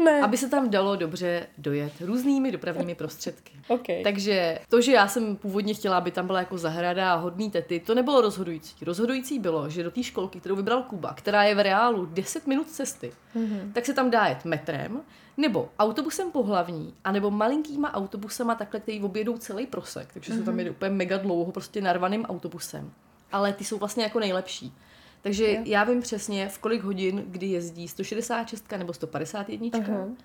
[0.03, 0.21] Ne.
[0.21, 3.53] aby se tam dalo dobře dojet různými dopravními prostředky.
[3.67, 4.03] Okay.
[4.03, 7.79] Takže to, že já jsem původně chtěla, aby tam byla jako zahrada a hodný tety,
[7.79, 8.85] to nebylo rozhodující.
[8.85, 12.69] Rozhodující bylo, že do té školky, kterou vybral Kuba, která je v reálu 10 minut
[12.69, 13.71] cesty, mm-hmm.
[13.73, 15.01] tak se tam dá jet metrem,
[15.37, 20.37] nebo autobusem pohlavní, anebo malinkýma autobusama takhle, který objedou celý prosek, takže mm-hmm.
[20.37, 22.91] se tam jede úplně mega dlouho, prostě narvaným autobusem.
[23.31, 24.73] Ale ty jsou vlastně jako nejlepší.
[25.23, 25.61] Takže Jo.
[25.65, 29.79] já vím přesně, v kolik hodin, kdy jezdí 166 nebo 151.
[29.79, 30.17] Mhm.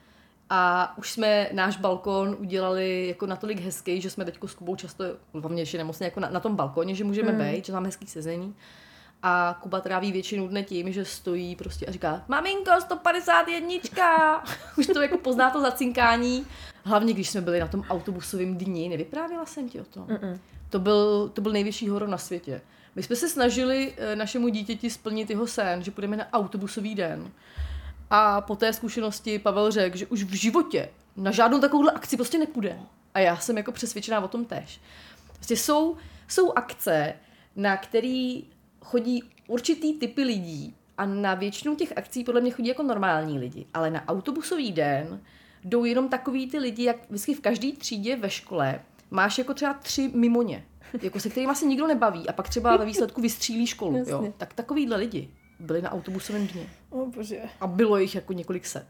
[0.51, 5.05] A už jsme náš balkon udělali jako natolik hezký, že jsme teď s Kubou často,
[5.35, 7.47] hlavně ještě nemocně, jako na, na tom balkoně, že můžeme Hmm.
[7.47, 7.53] mm.
[7.53, 8.55] být, že máme hezký sezení.
[9.23, 14.45] A Kuba tráví většinu dne tím, že stojí prostě a říká, maminko, 151.
[14.79, 16.47] Už to jako pozná to zacinkání.
[16.85, 20.07] Hlavně, když jsme byli na tom autobusovém dni, nevyprávěla jsem ti o tom.
[20.07, 20.39] Mm-mm.
[20.71, 22.61] To byl, to byl největší horor na světě.
[22.99, 27.33] My jsme se snažili eh, našemu dítěti splnit jeho sen, že půjdeme na autobusový den.
[28.11, 32.39] A po té zkušenosti Pavel řekl, že už v životě na žádnou takovouhle akci prostě
[32.39, 32.79] nepůjde.
[33.15, 34.81] A já jsem jako přesvědčená o tom tež.
[35.35, 35.97] Prostě jsou,
[36.29, 37.15] jsou akce,
[37.57, 38.45] na který
[38.81, 43.67] chodí určitý typy lidí a na většinu těch akcí podle mě chodí jako normální lidi.
[43.75, 45.21] Ale na autobusový den
[45.65, 48.81] jdou jenom takový ty lidi, jak vždycky v každé třídě ve škole
[49.11, 50.65] máš jako třeba tři mimoně,
[51.03, 54.05] jako se kterými se nikdo nebaví a pak třeba ve výsledku vystřílí školu.
[54.07, 54.33] Jo?
[54.37, 55.29] Tak takovýhle lidi
[55.61, 56.67] byli na autobusovém dně.
[56.91, 57.41] O bože.
[57.61, 58.87] A bylo jich jako několik set.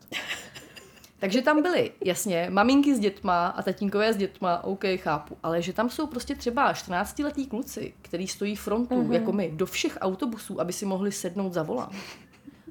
[1.20, 5.72] Takže tam byly, jasně, maminky s dětma a tatínkové s dětma, OK, chápu, ale že
[5.72, 9.08] tam jsou prostě třeba 14-letí kluci, který stojí frontu, Mhm.
[9.08, 9.12] mm-hmm.
[9.12, 11.92] jako my, do všech autobusů, aby si mohli sednout za volant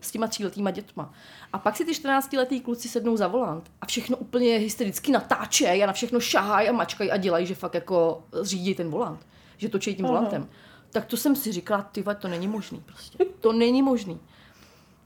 [0.02, 1.14] s těma tříletýma dětma.
[1.54, 5.88] A pak si ty 14-letý kluci sednou za volant a všechno úplně hystericky natáčejí a
[5.88, 9.96] na všechno šahají a mačkají a dělají, že fakt jako řídí ten volant, že točí
[9.96, 10.16] tím Aha.
[10.16, 10.50] volantem.
[10.90, 13.26] Tak to jsem si říkala, ty to není možný prostě.
[13.26, 14.20] To není možný.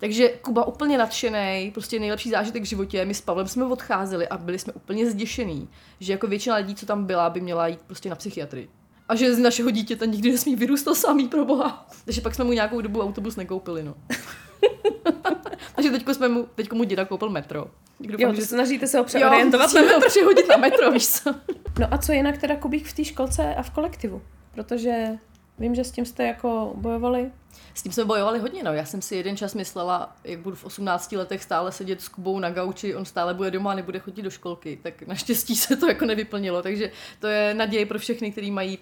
[0.01, 3.06] Takže Kuba úplně nadšený, prostě nejlepší zážitek v životě.
[3.06, 6.86] My s Pavlem jsme odcházeli a byli jsme úplně zděšený, že jako většina lidí, co
[6.86, 8.69] tam byla, by měla jít prostě na psychiatrii.
[9.08, 11.88] A že z našeho dítěte nikdy nesmí vyrůstat samý pro boha.
[12.06, 13.95] Takže pak jsme mu nějakou dobu autobus nekoupili, no.
[15.76, 17.65] Takže teďko jsme mu, teďko mu děda koupil metro.
[18.00, 20.10] Doufám, Jo, že snažíte se ho jo, přeorientovat na musíme metro.
[20.10, 21.36] přehodit na metro, víš co?
[21.80, 24.21] No a co jinak teda Kubík v té školce a v kolektivu?
[24.54, 25.06] Protože
[25.59, 27.31] vím, že s tím jste jako bojovali.
[27.73, 28.73] S tím jsme bojovali hodně, no.
[28.73, 32.39] Já jsem si jeden čas myslela, jak budu v 18 letech stále sedět s Kubou
[32.39, 34.79] na gauči, on stále bude doma a nebude chodit do školky.
[34.83, 38.77] Tak naštěstí se to jako nevyplnilo, takže to je naděje pro všechny, kteří mají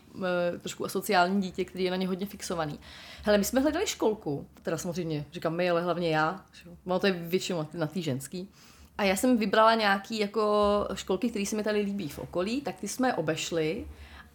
[0.55, 2.79] e, trošku asociální dítě, který je na ně hodně fixovaný.
[3.23, 6.45] Hele, my jsme hledali školku, teda samozřejmě, říkám my, ale hlavně já,
[6.85, 8.49] ono to je většinou na tý ženský.
[8.97, 12.79] A já jsem vybrala nějaký jako školky, které se mi tady líbí v okolí, tak
[12.79, 13.85] ty jsme obešli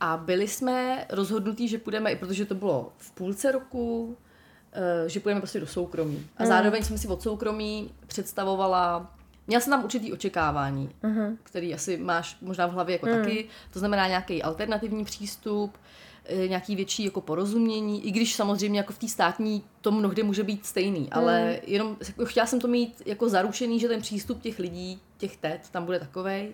[0.00, 4.16] a byli jsme rozhodnutí, že půjdeme, i protože to bylo v půlce roku,
[4.72, 6.26] eh, že půjdeme prostě do soukromí.
[6.36, 6.48] A Mm.
[6.48, 9.14] zároveň jsem si od soukromí představovala,
[9.46, 11.38] měla jsem tam určitý očekávání, Mhm.
[11.42, 13.12] který asi máš možná v hlavě jako Mm.
[13.12, 15.78] taky, to znamená nějaký alternativní přístup,
[16.24, 20.42] eh, nějaký větší jako porozumění, i když samozřejmě jako v té státní to mnohdy může
[20.42, 24.58] být stejný, ale jenom jako chtěla jsem to mít jako zaručený, že ten přístup těch
[24.58, 26.52] lidí, těch tet, tam bude takovej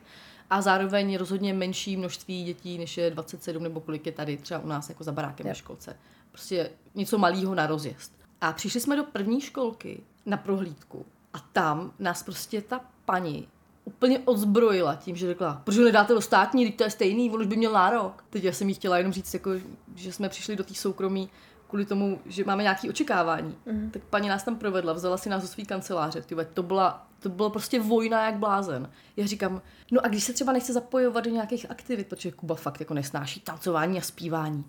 [0.51, 4.67] a zároveň rozhodně menší množství dětí, než je 27 nebo kolik je tady třeba u
[4.67, 5.97] nás jako za barákem ve školce.
[6.31, 8.13] Prostě něco malého na rozjezd.
[8.41, 13.49] A přišli jsme do první školky na prohlídku a tam nás prostě ta paní
[13.85, 17.41] úplně odzbrojila tím, že řekla, proč ho nedáte do státní, teď to je stejný, on
[17.41, 18.25] už by měl nárok.
[18.31, 19.51] Teď já jsem jí chtěla jenom říct, jako,
[19.95, 21.31] že jsme přišli do té soukromí
[21.71, 23.57] kvůli tomu, že máme nějaké očekávání.
[23.67, 23.91] Mm.
[23.91, 26.23] Tak paní nás tam provedla, vzala si nás do své kanceláře.
[26.23, 28.91] Tyhle, to, byla, to byla prostě vojna jak blázen.
[29.17, 32.81] Já říkám, no a když se třeba nechce zapojovat do nějakých aktivit, protože Kuba fakt
[32.81, 34.65] jako nesnáší tancování a zpívání,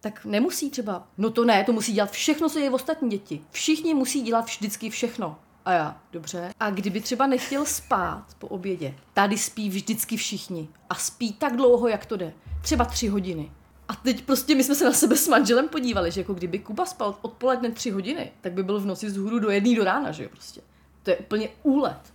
[0.00, 1.08] tak nemusí třeba.
[1.18, 3.40] No to ne, to musí dělat všechno, co je v ostatní děti.
[3.50, 5.38] Všichni musí dělat vždycky všechno.
[5.64, 6.52] A já, dobře.
[6.60, 10.68] A kdyby třeba nechtěl spát po obědě, tady spí vždycky všichni.
[10.90, 12.32] A spí tak dlouho, jak to jde.
[12.62, 13.50] Třeba tři hodiny.
[13.88, 16.86] A teď prostě my jsme se na sebe s manželem podívali, že jako kdyby Kuba
[16.86, 20.12] spal odpoledne tři hodiny, tak by byl v noci z hůru do jedné do rána,
[20.12, 20.60] že jo prostě.
[21.02, 22.12] To je úplně úlet.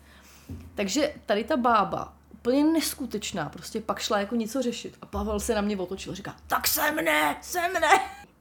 [0.75, 4.97] Takže tady ta bába, úplně neskutečná, prostě pak šla jako něco řešit.
[5.01, 7.89] A Pavel se na mě otočil, říká, tak se mne, se mne.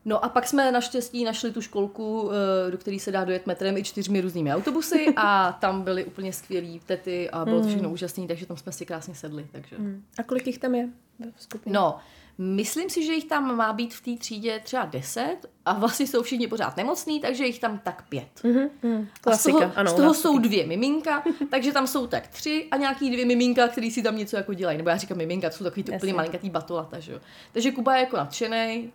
[0.04, 2.30] No a pak jsme naštěstí našli tu školku,
[2.66, 6.32] eh, do které se dá dojet metrem i čtyřmi různými autobusy a tam byly úplně
[6.32, 9.46] skvělí tety a bylo to všechno úžasné, takže tam jsme si krásně sedli.
[9.52, 9.76] Takže.
[10.18, 10.88] A kolik jich tam je
[11.36, 11.74] v skupině?
[11.74, 11.98] No,
[12.38, 16.22] myslím si, že jich tam má být v té třídě třeba deset a vlastně jsou
[16.22, 18.28] všichni pořád nemocní, takže jich tam tak pět.
[18.44, 19.08] Mhm, mhm.
[19.26, 19.90] A z toho, Klasika, ano.
[19.90, 23.90] z toho jsou dvě miminka, takže tam jsou tak tři a nějaký dvě miminka, který
[23.90, 24.78] si tam něco jako dělají.
[24.78, 27.20] Nebo já říkám miminka, to jsou takový ty úplně malinkatý batolata, že jo.
[27.52, 28.92] Takže Kuba je jako nadšený,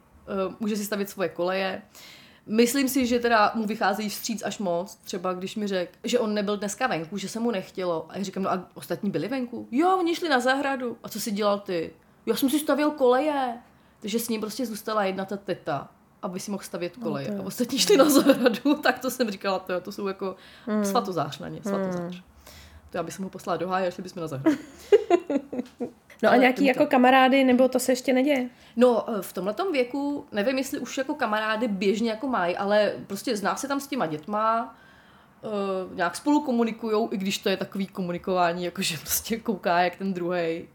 [0.48, 1.82] uh, může si stavit svoje koleje.
[2.46, 6.34] Myslím si, že teda mu vycházejí vstříc až moc, třeba když mi řekl, že on
[6.34, 8.06] nebyl dneska venku, že se mu nechtělo.
[8.10, 9.68] A já říkám, no a ostatní byli venku?
[9.72, 10.98] Jo, oni šli na zahradu.
[11.04, 11.92] A co si dělal ty?
[12.26, 13.58] Já jsem si stavěl koleje.
[14.00, 15.90] Takže s ním prostě zůstala jedna ta teta,
[16.22, 17.28] aby si mohl stavět koleje.
[17.28, 20.36] to je- a ostatní šli na zahradu, tak to jsem říkala, to, to jsou jako
[20.66, 20.86] hmm.
[20.86, 22.24] svatozář na ně, svatozář.
[22.90, 24.58] To já bych ho poslala do háje šli bychom na zahradu.
[26.24, 28.50] No a nějaký jako kamarády, nebo to se ještě neděje?
[28.76, 33.38] No, eh, v tomhletom věku, nevím, jestli už jako kamarády běžně jako mají, ale prostě
[33.38, 34.76] zná se tam s těma dětma,
[35.42, 40.14] uh, nějak spolu komunikujou, i když to je takový komunikování, jakože prostě kouká, jak ten
[40.14, 40.68] druhý.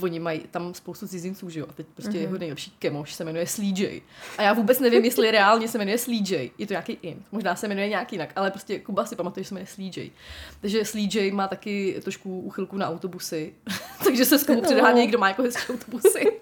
[0.00, 1.66] Oni mají tam spoustu cizinců, že jo?
[1.68, 2.20] A teď prostě mm-hmm.
[2.20, 4.02] jeho nejlepší kemoš se jmenuje Sleejay.
[4.38, 6.50] A já vůbec nevím, jestli reálně se jmenuje Sleejay.
[6.58, 7.26] Je to nějaký int.
[7.32, 10.10] Možná se jmenuje nějak jinak, ale prostě Kuba si pamatuje, že se jmenuje Sleejay.
[10.60, 13.52] Takže Sleejay má taky trošku úchylku na autobusy.
[14.04, 16.32] Takže se s Kubou předhánějí, kdo má jako hezké autobusy.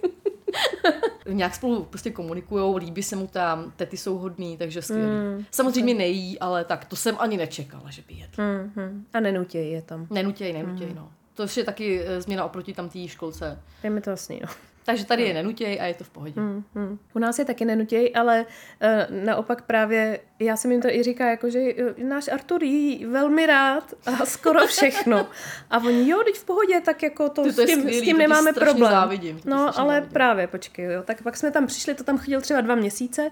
[1.33, 5.07] nějak spolu prostě komunikujou, líbí se mu tam, tety jsou hodný, takže skvělý.
[5.07, 5.45] Mm.
[5.51, 8.43] Samozřejmě nejí, ale tak to jsem ani nečekala, že by jedl.
[8.43, 9.05] Mhm.
[9.13, 10.07] A nenutěj je tam.
[10.11, 11.13] Nenutěj, nenutěj, no.
[11.47, 13.59] To je také eh, změna oproti tam té školce.
[13.83, 14.49] Je mi to jasný, no.
[14.89, 16.41] Takže tady je nenutěj a je to v pohodě.
[16.41, 16.99] Hmm, hmm.
[17.15, 21.31] U nás je taky nenutěj, ale uh, naopak právě, já jsem jim to i říká,
[21.31, 25.27] jako, že uh, náš Artur jí velmi rád a skoro všechno.
[25.71, 28.03] A oni, jo, teď v pohodě, tak jako to, Ty, to s tím, skvělý, s
[28.03, 28.93] tím to nemáme problém.
[28.93, 30.13] závidím, to no, ale závidím.
[30.13, 31.03] právě, počkej, jo.
[31.03, 33.31] Tak pak jsme tam přišli, to tam chodil třeba dva měsíce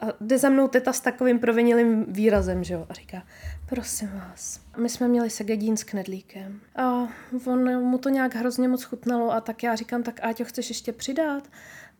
[0.00, 3.22] a jde za mnou teta s takovým provinilým výrazem, že jo, a říká,
[3.68, 7.08] prosím vás, my jsme měli segedín s knedlíkem a
[7.46, 10.92] on mu to nějak hrozně moc chutnalo a tak já říkám, tak Áťo, chceš ještě
[10.92, 11.48] přidat?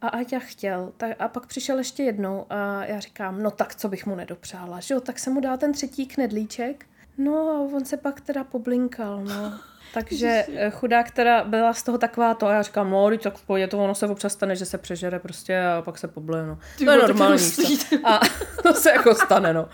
[0.00, 0.92] A Áťa chtěl.
[0.96, 4.80] Tak, a pak přišel ještě jednou a já říkám, no tak co bych mu nedopřála,
[4.80, 5.00] že jo?
[5.00, 6.86] Tak se mu dá ten třetí knedlíček.
[7.18, 9.60] No a on se pak teda poblinkal, no.
[9.94, 13.42] Takže eh, chudák teda byla z toho taková to a já říkám, no, tak v
[13.46, 16.58] pohodě, to ono se občas stane, že se přežere prostě a pak se poblije, no.
[16.78, 17.42] Ty to je normální.
[18.04, 18.20] A
[18.62, 19.68] to se jako stane, no.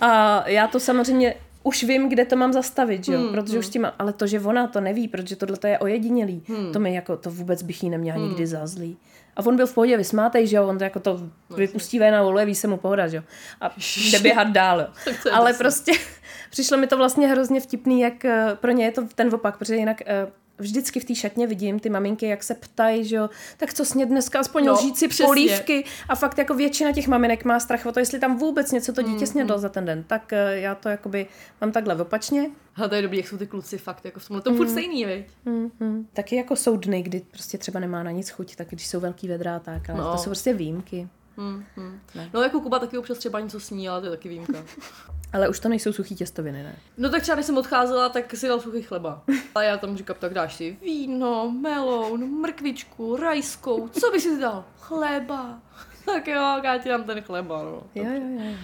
[0.00, 3.66] A já to samozřejmě už vím, kde to mám zastavit, že jo, Hmm, protože už
[3.66, 6.72] s tím, mám- ale to, že ona to neví, protože tohle to je ojedinělý, Hmm.
[6.72, 8.96] to mi jako, to vůbec bych jí neměla nikdy za zlý.
[9.36, 12.14] A on byl v pohodě vysmátej, že jo, on to jako to No, vypustí ven
[12.14, 13.22] a voluje, ví se mu pohoda, že jo.
[13.60, 13.70] A
[14.12, 14.86] jde běhat dál, jo.
[15.32, 15.92] Ale prostě
[16.50, 19.76] přišlo mi to vlastně hrozně vtipný, jak eh, pro ně je to ten opak, protože
[19.76, 20.26] jinak eh,
[20.60, 24.06] vždycky v té šatně vidím ty maminky, jak se ptají, že jo, tak co sněd
[24.08, 25.26] dneska, aspoň No, lžíci přesně.
[25.26, 28.92] polívky a fakt jako většina těch maminek má strach o to, jestli tam vůbec něco
[28.92, 31.26] to dítě snědlo za ten den, tak eh, já to jakoby
[31.60, 32.50] mám takhle opačně.
[32.74, 35.04] Hele, to je dobrý, jak jsou ty kluci fakt jako v tomhle tom furt stejný,
[35.04, 35.26] viď?
[35.46, 36.06] Hmm, hmm.
[36.12, 39.28] Taky jako jsou dny, kdy prostě třeba nemá na nic chuť, tak když jsou velký
[39.28, 40.12] vedra, tak ale No.
[40.12, 41.08] to jsou prostě výjimky.
[41.36, 42.00] Hmm, hmm.
[42.34, 44.58] No jako Kuba taky občas třeba něco sní, ale to je taky výjimka.
[45.32, 46.76] Ale už to nejsou suchý těstoviny, ne?
[46.98, 49.22] No tak třeba když jsem odcházela, tak si dal suchý chleba.
[49.54, 54.64] A já tam říkám, tak dáš si víno, meloun, mrkvičku, rajskou, co by si dal?
[54.78, 55.58] Chleba.
[56.04, 57.82] Tak jo, já ti dám ten chleba, no.
[57.94, 58.56] Jo, jo, jo.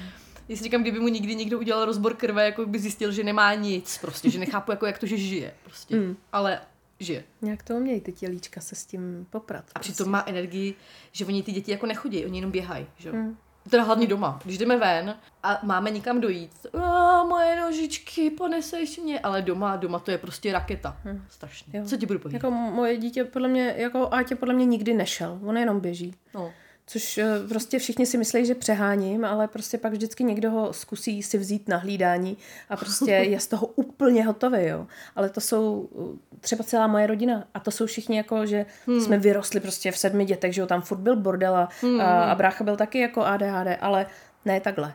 [0.49, 3.55] Já si říkám, kdyby mu nikdy někdo udělal rozbor krve, jako by zjistil, že nemá
[3.55, 5.97] nic, prostě, že nechápu, jako jak to, že žije, prostě.
[5.97, 6.17] Mm.
[6.33, 6.61] Ale
[7.01, 7.25] žije.
[7.43, 9.65] Nějak to umějí ty tělíčka se s tím poprat.
[9.75, 10.75] A přitom má energii,
[11.13, 13.15] že oni ty děti jako nechodí, oni jenom běhají, že jo.
[13.15, 13.37] Mm.
[13.71, 14.41] Teda hlavně doma.
[14.45, 19.21] Když jdeme ven a máme nikam dojít, a moje nožičky, poneseš mě.
[19.21, 20.97] Ale doma, doma to je prostě raketa.
[21.05, 21.25] Hm.
[21.29, 21.79] Strašně.
[21.79, 21.85] Jo.
[21.85, 22.45] Co ti budu povídat?
[22.45, 26.15] Jako moje dítě podle mě, jako Átě podle mě nikdy nešel, on jenom běží.
[26.35, 26.53] No.
[26.89, 31.23] Což eh, prostě všichni si myslí, že přeháním, ale prostě pak vždycky někdo ho zkusí
[31.23, 32.37] si vzít na hlídání
[32.69, 34.87] a prostě je z toho úplně hotový, jo.
[35.17, 35.89] Ale to jsou
[36.35, 39.01] eh, třeba celá moje rodina a to jsou všichni jako, že hmm.
[39.01, 42.01] jsme vyrostli prostě v sedmi dětech, že jo, tam furt byl bordel a, hmm.
[42.01, 44.07] a, a brácha byl taky jako ADHD, ale
[44.45, 44.95] ne takhle.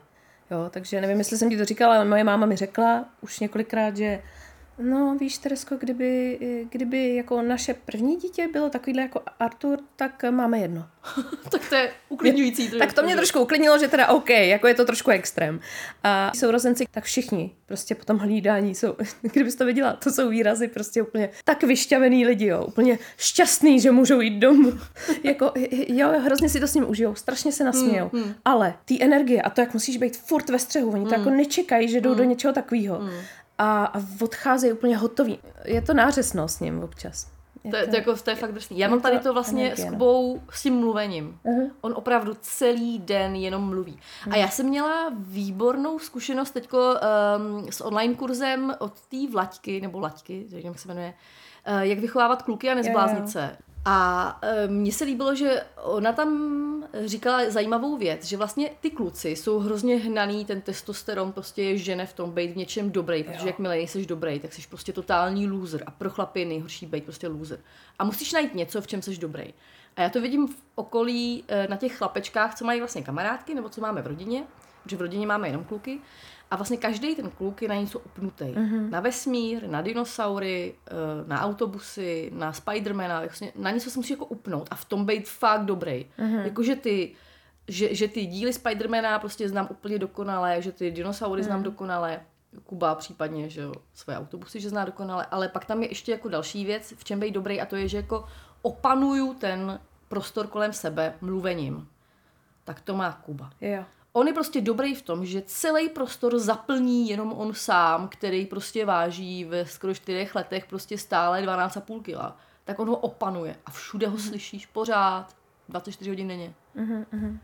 [0.52, 3.98] Jo, takže nevím, jestli jsem ti to říkala, ale moje máma mi řekla už několikrát,
[3.98, 4.22] že
[4.78, 6.40] No, víš, Teresko, kdyby,
[6.72, 10.88] kdyby jako naše první dítě bylo takovýhle jako Artur, tak máme jedno.
[11.52, 12.72] tak to je uklidňující.
[12.80, 15.60] Tak to mě trošku uklidnilo, že teda OK, jako je to trošku extrém.
[16.04, 20.68] A sourozenci, tak všichni prostě po tom hlídání jsou, kdybys to viděla, to jsou výrazy
[20.68, 24.72] prostě úplně tak vyšťavený lidi, jo, úplně šťastný, že můžou jít domů.
[25.24, 25.54] jako,
[25.88, 28.10] jo, hrozně si to s ním užijou, strašně se nasmějou.
[28.14, 28.34] Hmm, hmm.
[28.46, 31.90] Ale ty energie a to, jak musíš být furt ve střehu, oni to jako nečekají,
[31.90, 33.10] že jdou do něčeho takového.
[33.62, 35.40] A, a odcházejí úplně hotový.
[35.66, 37.28] Je to nářesno s ním občas.
[37.70, 38.80] To, je, to, jako, to je fakt drsný.
[38.80, 39.92] Já mám tady to vlastně energie, s no.
[39.92, 41.40] Kubou s tím mluvením.
[41.46, 41.72] Uh-huh.
[41.82, 44.00] On opravdu celý den jenom mluví.
[44.26, 44.34] Uh-huh.
[44.34, 50.10] A já jsem měla výbornou zkušenost teďko um, s online kurzem od té Vlaďky, nebo
[50.30, 51.14] nevím, jak se jmenuje,
[51.68, 53.58] uh, jak vychovávat kluky a nezbláznit se.
[53.86, 56.62] A e, mně se líbilo, že ona tam
[57.06, 62.06] říkala zajímavou věc, že vlastně ty kluci jsou hrozně hnaný, ten testosteron prostě je žene
[62.06, 63.48] v tom být v něčem dobrý, protože jo.
[63.48, 67.28] jakmile jsi dobrý, tak jsi prostě totální loser a pro chlapy je nejhorší být prostě
[67.28, 67.60] loser.
[68.00, 69.54] A musíš najít něco, v čem jsi dobrý.
[69.96, 73.70] A já to vidím v okolí e, na těch chlapečkách, co mají vlastně kamarádky, nebo
[73.70, 74.44] co máme v rodině,
[74.84, 76.00] protože v rodině máme jenom kluky,
[76.52, 78.46] a vlastně každý ten kluk je na něco upnutý.
[78.46, 78.90] Mm-hmm.
[78.90, 80.94] Na vesmír, na dinosaury, eh,
[81.28, 85.30] na autobusy, na Spidermana, vlastně na něco se musí jako upnout a v tom být
[85.30, 86.06] fakt dobrý.
[86.20, 86.44] Mm-hmm.
[86.44, 87.16] Jakože ty,
[87.68, 91.46] že, že ty díly Spidermana prostě znám úplně dokonale, že ty dinosaury mm-hmm.
[91.46, 92.22] znám dokonale,
[92.64, 96.30] Kuba případně, že jo, své autobusy, že zná dokonale, ale pak tam je ještě jako
[96.30, 98.26] další věc, v čem být dobrý a to je, že jako
[98.62, 101.88] opanuju ten prostor kolem sebe mluvením.
[102.64, 103.50] Tak to má Kuba.
[103.62, 108.46] Jo on je prostě dobrý v tom, že celý prostor zaplní jenom on sám, který
[108.46, 112.36] prostě váží ve skoro čtyřech letech prostě stále 12,5 kg.
[112.64, 115.36] Tak on ho opanuje a všude ho slyšíš pořád,
[115.70, 116.54] 24 hodin denně.
[116.76, 117.38] Uh-huh,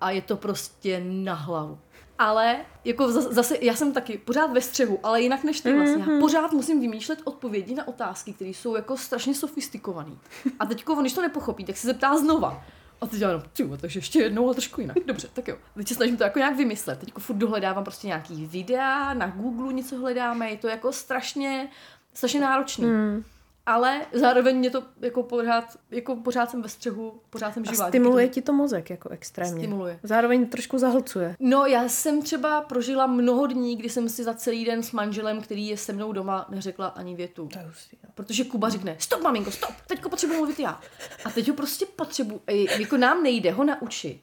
[0.00, 1.78] A je to prostě na hlavu.
[2.18, 6.04] Ale jako zase, já jsem taky pořád ve střehu, ale jinak než ty vlastně.
[6.12, 10.12] Já pořád musím vymýšlet odpovědi na otázky, které jsou jako strašně sofistikované.
[10.58, 12.64] A teď, když to nepochopí, tak se zeptá znova.
[13.00, 14.96] A teď já jenom, takže ještě jednou, ale trošku jinak.
[15.06, 15.56] Dobře, tak jo.
[15.74, 16.98] Teď se snažím to jako nějak vymyslet.
[16.98, 21.68] Teď furt dohledávám prostě nějaký videa, na Google něco hledáme, je to jako strašně,
[22.14, 22.86] strašně náročný.
[22.86, 23.24] Mm
[23.66, 27.84] ale zároveň mě to jako pořád, jako pořád jsem ve střehu, pořád jsem živá.
[27.84, 29.60] A stimuluje ti to mozek jako extrémně.
[29.60, 30.00] Stimuluje.
[30.02, 31.36] Zároveň trošku zahlcuje.
[31.40, 35.40] No já jsem třeba prožila mnoho dní, kdy jsem si za celý den s manželem,
[35.40, 37.48] který je se mnou doma, neřekla ani větu.
[37.52, 38.10] To je hustý, no.
[38.14, 40.80] Protože Kuba řekne, stop maminko, stop, teďko potřebuji mluvit já.
[41.24, 42.40] A teď ho prostě potřebuji,
[42.78, 44.20] jako nám nejde ho naučit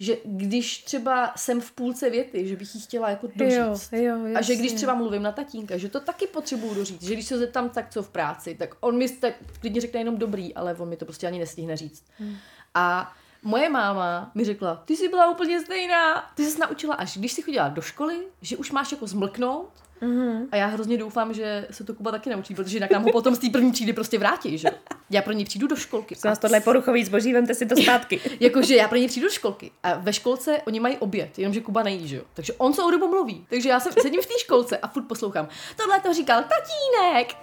[0.00, 3.92] že když třeba jsem v půlce věty, že bych jí chtěla jako doříct.
[3.92, 7.02] Jo, jo, a že když třeba mluvím na tatínka, že to taky potřebuju doříct.
[7.02, 10.16] Že když se zeptám tak co v práci, tak on mi tak klidně řekne jenom
[10.18, 12.04] dobrý, ale on mi to prostě ani nestihne říct.
[12.18, 12.36] Hmm.
[12.74, 17.32] A moje máma mi řekla, ty jsi byla úplně stejná, ty jsi naučila až když
[17.32, 19.70] jsi chodila do školy, že už máš jako zmlknout
[20.02, 20.48] Mm-hmm.
[20.52, 23.34] A já hrozně doufám, že se to Kuba taky naučí, protože jinak nám ho potom
[23.34, 24.68] z té první třídy prostě vrátí, že?
[25.10, 26.16] Já pro něj přijdu do školky.
[26.16, 28.20] Co nás tohle poruchový zboží, vemte si to zpátky.
[28.40, 31.82] Jakože já pro něj přijdu do školky a ve školce oni mají oběd, jenomže Kuba
[31.82, 32.22] nejí, že jo?
[32.34, 33.46] Takže on se o dobu mluví.
[33.50, 35.48] Takže já jsem, sedím v té školce a furt poslouchám.
[35.76, 37.34] Tohle to říkal tatínek.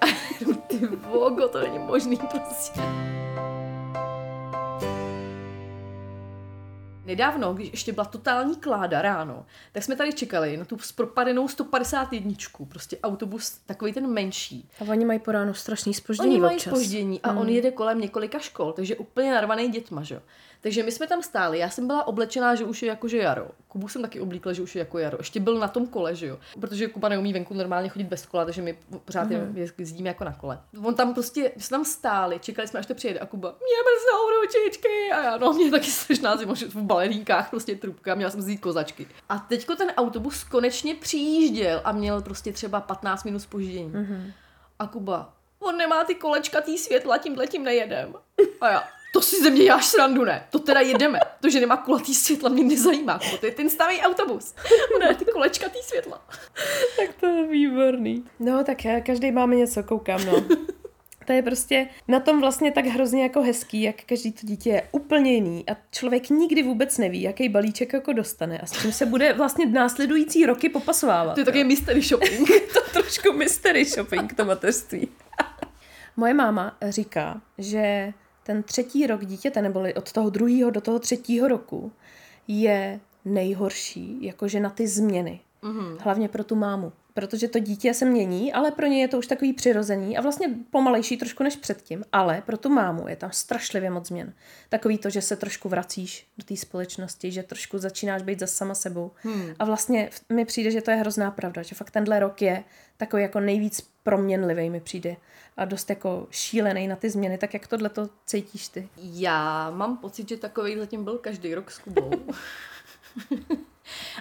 [0.68, 2.82] Ty vogo, to není možný prostě.
[7.06, 12.34] Nedávno, když ještě byla totální kláda ráno, tak jsme tady čekali na tu propadenou 151,
[12.68, 14.70] prostě autobus takový ten menší.
[14.80, 17.38] A oni mají po ráno strašný spoždění Oni mají spoždění a hmm.
[17.38, 20.22] on jede kolem několika škol, takže úplně narvaný dětma, že jo.
[20.66, 23.48] Takže my jsme tam stáli, já jsem byla oblečená, že už je jakože jaro.
[23.68, 25.18] Kubu jsem taky oblíkla, že už je jako jaro.
[25.18, 26.40] Ještě byl na tom kole, že jo.
[26.60, 29.74] Protože Kuba neumí venku normálně chodit bez kola, takže my pořád mm-hmm.
[29.78, 30.62] jezdíme jako na kole.
[30.84, 34.42] On tam prostě, jsme tam stáli, čekali jsme, až to přijede a Kuba, mě mrznou
[34.42, 38.58] ručičky a já, no mě taky strašná zima, v balerinkách prostě trubka, měla jsem vzít
[38.58, 39.08] kozačky.
[39.30, 43.92] A teďko ten autobus konečně přijížděl a měl prostě třeba 15 minut spoždění.
[43.92, 44.32] Mm-hmm.
[44.80, 48.14] A Kuba, on nemá ty kolečka, tý světla, tím letím nejedem.
[48.62, 48.84] A já,
[49.16, 50.48] to si ze mě děláš srandu, ne?
[50.50, 51.20] To teda jedeme.
[51.42, 53.20] To, že nemá kulatý světla, mě nezajímá.
[53.40, 54.56] To je ten stavý autobus.
[55.00, 56.28] Ne, ty kolečka tý světla.
[56.98, 58.24] tak to je výborný.
[58.40, 60.44] No, tak já, každý máme něco, koukám, no.
[61.26, 64.90] To je prostě na tom vlastně tak hrozně jako hezký, jak každý to dítě je
[64.92, 69.06] úplně jiný a člověk nikdy vůbec neví, jaký balíček jako dostane a s čím se
[69.06, 71.34] bude vlastně následující roky popasovávat.
[71.34, 72.50] To je taky mystery shopping.
[72.74, 75.08] to trošku mystery shopping, to mateřství.
[76.18, 78.14] Moje máma říká, že
[78.46, 81.92] ten třetí rok dítěte, neboli od toho druhého do toho třetího roku,
[82.48, 85.40] je nejhorší, jakože na ty změny.
[85.64, 85.98] Mm-hmm.
[86.00, 86.92] Hlavně pro tu mámu.
[87.14, 90.50] Protože to dítě se mění, ale pro ně je to už takový přirozený a vlastně
[90.70, 92.04] pomalejší trošku než předtím.
[92.12, 94.34] Ale pro tu mámu je tam strašlivě moc změn.
[94.70, 98.76] Takový to, že se trošku vracíš do té společnosti, že trošku začínáš být za sama
[98.76, 99.12] sebou.
[99.18, 99.54] Hmm.
[99.60, 102.64] A vlastně mi přijde, že to je hrozná pravda, že fakt tenhle rok je
[102.98, 105.16] takový jako nejvíc proměnlivý mi přijde
[105.58, 108.90] a dost jako šílený na ty změny, tak jak tohle to cítíš ty?
[108.98, 112.12] Já mám pocit, že takový zatím byl každý rok s Kubou.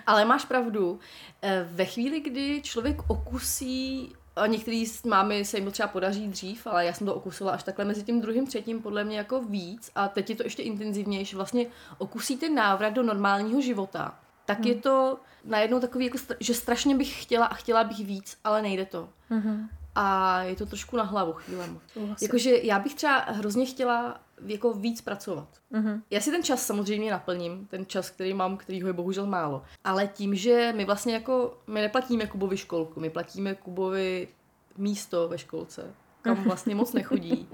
[0.07, 0.99] Ale máš pravdu,
[1.43, 6.29] eh, ve chvíli, kdy člověk okusí a některý s mámy se jim to třeba podaří
[6.29, 9.43] dřív, ale já jsem to okusila až takhle mezi tím druhým, třetím podle mě jako
[9.43, 11.67] víc a teď je to ještě intenzivnější, vlastně
[11.99, 14.69] okusí ten návrat do normálního života, tak hmm.
[14.69, 18.87] je to najednou takový, jako, že strašně bych chtěla a chtěla bych víc, ale nejde
[18.87, 19.09] to.
[19.29, 19.69] Hmm.
[19.95, 21.81] A je to trošku na hlavu chvílem.
[22.23, 25.49] Jakože já bych třeba hrozně chtěla jako víc pracovat.
[25.73, 26.01] Uh-huh.
[26.11, 29.63] Já si ten čas samozřejmě naplním, ten čas, který mám, kterýho je bohužel málo.
[29.85, 34.29] Ale tím, že my vlastně jako, my neplatíme Kubovi školku, my platíme Kubovi
[34.79, 37.49] místo ve školce, kam vlastně moc nechodí.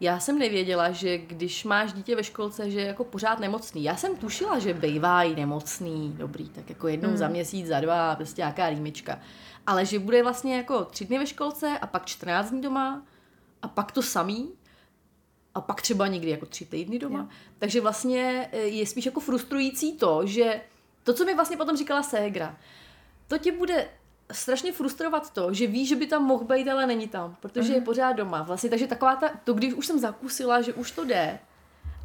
[0.00, 3.84] Já jsem nevěděla, že když máš dítě ve školce, že je jako pořád nemocný.
[3.84, 7.16] Já jsem tušila, že bývají nemocný, dobrý, tak jako jednou mm.
[7.16, 9.18] za měsíc, za dva, prostě nějaká rýmička.
[9.66, 13.02] Ale že bude vlastně jako tři dny ve školce a pak 14 dní doma
[13.62, 14.52] a pak to samý
[15.54, 17.18] a pak třeba někdy jako tři týdny doma.
[17.18, 17.26] Jo.
[17.58, 20.60] Takže vlastně e, je spíš jako frustrující to, že
[21.04, 22.56] to, co mi vlastně potom říkala Ségra,
[23.28, 23.88] to tě bude
[24.32, 27.72] strašně frustrovat to, že ví, že by tam mohl být, ale není tam, protože uh-huh.
[27.72, 27.84] je mhm.
[27.84, 28.42] pořád doma.
[28.42, 31.38] Vlastně, takže taková ta, to když už jsem zakusila, že už to jde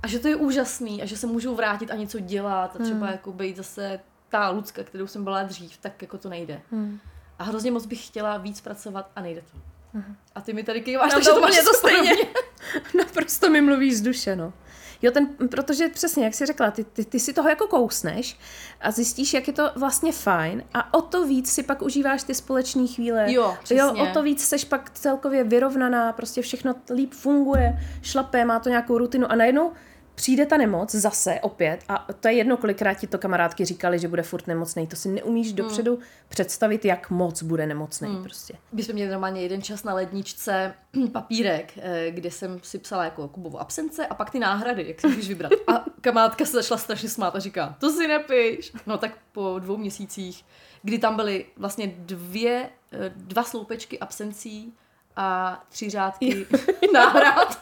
[0.04, 3.08] a že to je úžasný a že se můžu vrátit a něco dělat a třeba
[3.08, 3.12] uh-huh.
[3.12, 4.00] jako být zase
[4.30, 6.62] ta Lucka, kterou jsem byla dřív, tak jako to nejde.
[6.74, 7.00] Uh-huh.
[7.40, 9.58] A hrozně moc bych chtěla víc pracovat a nejde to.
[9.98, 10.16] Uh-huh.
[10.36, 12.12] A ty mi tady kýváš, no, takže to máš to stejně.
[12.98, 14.54] Naprosto mi mluvíš z duše, no.
[15.02, 18.38] Jo, ten, protože přesně, jak jsi řekla, ty, ty, ty si toho jako kousneš
[18.82, 22.36] a zjistíš, jak je to vlastně fajn a o to víc si pak užíváš ty
[22.36, 23.34] společné chvíle.
[23.34, 23.82] Jo, přesně.
[23.82, 28.70] jo, o to víc seš pak celkově vyrovnaná, prostě všechno líp funguje, šlapé, má to
[28.70, 29.72] nějakou rutinu a najednou
[30.18, 34.08] přijde ta nemoc zase opět a to je jedno, kolikrát ti to kamarádky říkali, že
[34.08, 34.88] bude furt nemocný.
[34.88, 35.56] To si neumíš hmm.
[35.56, 36.00] dopředu
[36.30, 38.24] představit, jak moc bude nemocný hmm.
[38.24, 38.54] prostě.
[38.72, 40.74] My jsme měli normálně jeden čas na ledničce
[41.12, 45.08] papírek, eh, kde jsem si psala jako Kubovo absence a pak ty náhrady, jak si
[45.08, 45.52] můžeš vybrat.
[45.68, 48.74] A kamarádka se začala strašně smát a říká, to si nepiš.
[48.86, 50.46] No tak po dvou měsících,
[50.84, 54.74] kdy tam byly vlastně dvě, eh, dva sloupečky absencí
[55.16, 56.46] a tři řádky
[56.94, 57.58] náhrad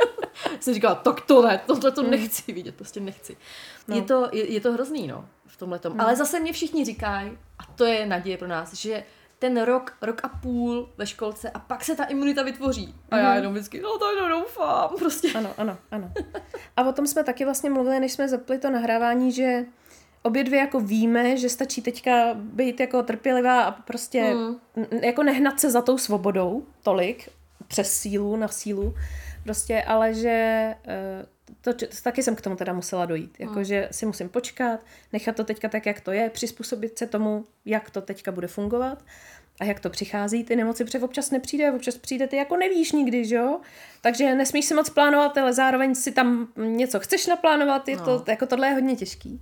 [0.60, 2.12] jsem říkala, tak to ne, tohle to hmm.
[2.12, 3.38] nechci vidět, prostě nechci.
[3.88, 3.96] No.
[3.96, 5.98] Je, to, je, je to hrozný, no, v tomhle tom.
[5.98, 6.04] No.
[6.04, 9.04] Ale zase mě všichni říkají, a to je naděje pro nás, že
[9.40, 12.96] ten rok, rok a půl ve školce a pak se ta imunita vytvoří.
[13.12, 13.36] A já mhm.
[13.36, 15.32] jenom vždycky, no to jenom doufám, prostě.
[15.38, 16.12] Ano, ano, ano.
[16.78, 19.66] A o tom jsme taky vlastně mluvili, než jsme zapli to nahrávání, že
[20.26, 24.60] obě dvě jako víme, že stačí teďka být jako trpělivá a prostě mm.
[25.04, 27.30] jako nehnat se za tou svobodou tolik,
[27.68, 28.94] přes sílu na sílu,
[29.46, 30.30] Prostě, ale že
[30.88, 31.26] eh,
[31.62, 33.38] to, to, taky jsem k tomu teda musela dojít.
[33.40, 33.64] Hmm.
[33.64, 34.80] že si musím počkat,
[35.14, 39.04] nechat to teďka tak, jak to je, přizpůsobit se tomu, jak to teďka bude fungovat
[39.60, 40.44] a jak to přichází.
[40.44, 43.60] Ty nemoci před občas nepřijde, občas přijde, ty jako nevíš nikdy, že jo?
[44.02, 48.06] Takže nesmíš si moc plánovat, ale zároveň si tam něco chceš naplánovat, je no.
[48.06, 49.42] to, jako tohle je hodně těžký.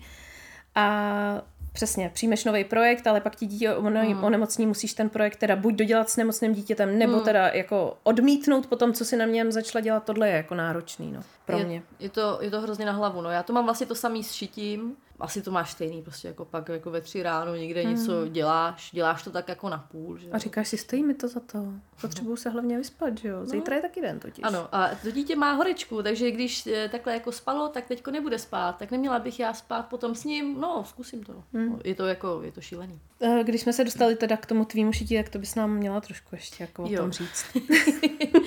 [0.76, 4.24] A Přesně, přijmeš nový projekt, ale pak ti dítě mm.
[4.24, 7.24] onemocní, musíš ten projekt teda buď dodělat s nemocným dítětem, nebo mm.
[7.24, 11.12] teda jako odmítnout po tom, co si na něm začala dělat, tohle je jako náročný,
[11.12, 11.84] no, pro je, mě.
[12.00, 14.32] Je to, je to hrozně na hlavu, no, já to mám vlastně to samý s
[14.32, 17.90] šitím, asi to máš stejný, prostě jako pak jako ve tři ráno někde mm.
[17.90, 20.18] něco děláš, děláš to tak jako na půl.
[20.18, 20.30] Že?
[20.32, 21.74] A říkáš si, stojí mi to za to.
[22.02, 23.40] Potřebuju se hlavně vyspat, že jo?
[23.40, 23.46] No.
[23.46, 23.78] Zítra no.
[23.78, 24.44] je taky den totiž.
[24.44, 28.40] Ano, a to dítě má horečku, takže když eh, takhle jako spalo, tak teďko nebude
[28.40, 28.78] spát.
[28.78, 31.44] Tak neměla bych já spát potom s ním, no, zkusím to.
[31.54, 31.80] Mm.
[31.84, 33.00] Je to jako, je to šílený.
[33.22, 36.02] Eh, když jsme se dostali teda k tomu tvýmu šití, tak to bys nám měla
[36.02, 37.00] trošku ještě jako jo.
[37.00, 37.46] o tom říct.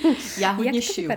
[0.37, 1.11] já hodně šiju.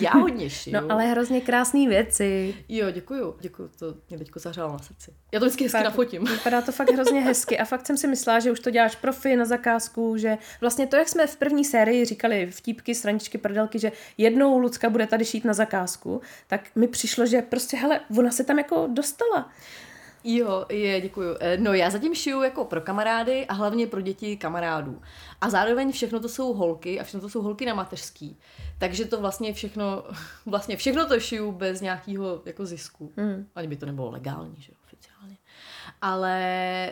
[0.00, 0.76] Já hodně šiju.
[0.76, 2.54] No ale hrozně krásné věci.
[2.68, 5.14] Jo, děkuju, děkuju, to mě teďko zahřálo na srdci.
[5.32, 6.24] Já to vždycky hezky fakt, nafotím.
[6.32, 9.36] Vypadá to fakt hrozně hezky a fakt jsem si myslela, že už to děláš profi
[9.36, 13.92] na zakázku, že vlastně to, jak jsme v první sérii říkali vtípky, straničky, prdelky, že
[14.18, 18.44] jednou Lucka bude tady šít na zakázku, tak mi přišlo, že prostě hele, ona se
[18.44, 19.52] tam jako dostala.
[20.24, 21.36] Jo, je, děkuju.
[21.40, 25.02] Eh, no já zatím šiju jako pro kamarády a hlavně pro děti kamarádů.
[25.40, 28.38] A zároveň všechno to jsou holky a všechno to jsou holky na mateřský.
[28.78, 30.04] Takže to vlastně všechno,
[30.46, 33.12] vlastně všechno to šiju bez nějakého jako zisku.
[33.16, 33.46] Mm.
[33.54, 35.36] Ani by to nebylo legální, že oficiálně.
[36.02, 36.34] Ale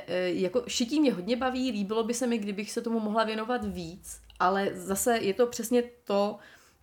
[0.07, 3.65] eh, jako šití mě hodně baví, líbilo by se mi, kdybych se tomu mohla věnovat
[3.65, 6.39] víc, ale zase je to přesně to,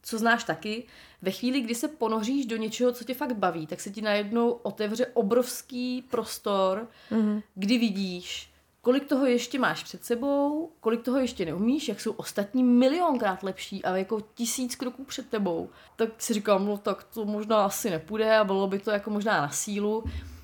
[0.05, 0.83] co znáš taky,
[1.21, 4.49] ve chvíli, kdy se ponoříš do něčeho, co tě fakt baví, tak se ti najednou
[4.49, 7.43] otevře obrovský prostor, mm-hmm.
[7.55, 8.49] kdy vidíš,
[8.81, 13.83] kolik toho ještě máš před sebou, kolik toho ještě neumíš, jak jsou ostatní milionkrát lepší
[13.83, 15.69] a jako tisíc kroků před tebou.
[15.95, 19.41] Tak si říkám, no tak to možná asi nepůjde a bylo by to jako možná
[19.41, 20.03] na sílu.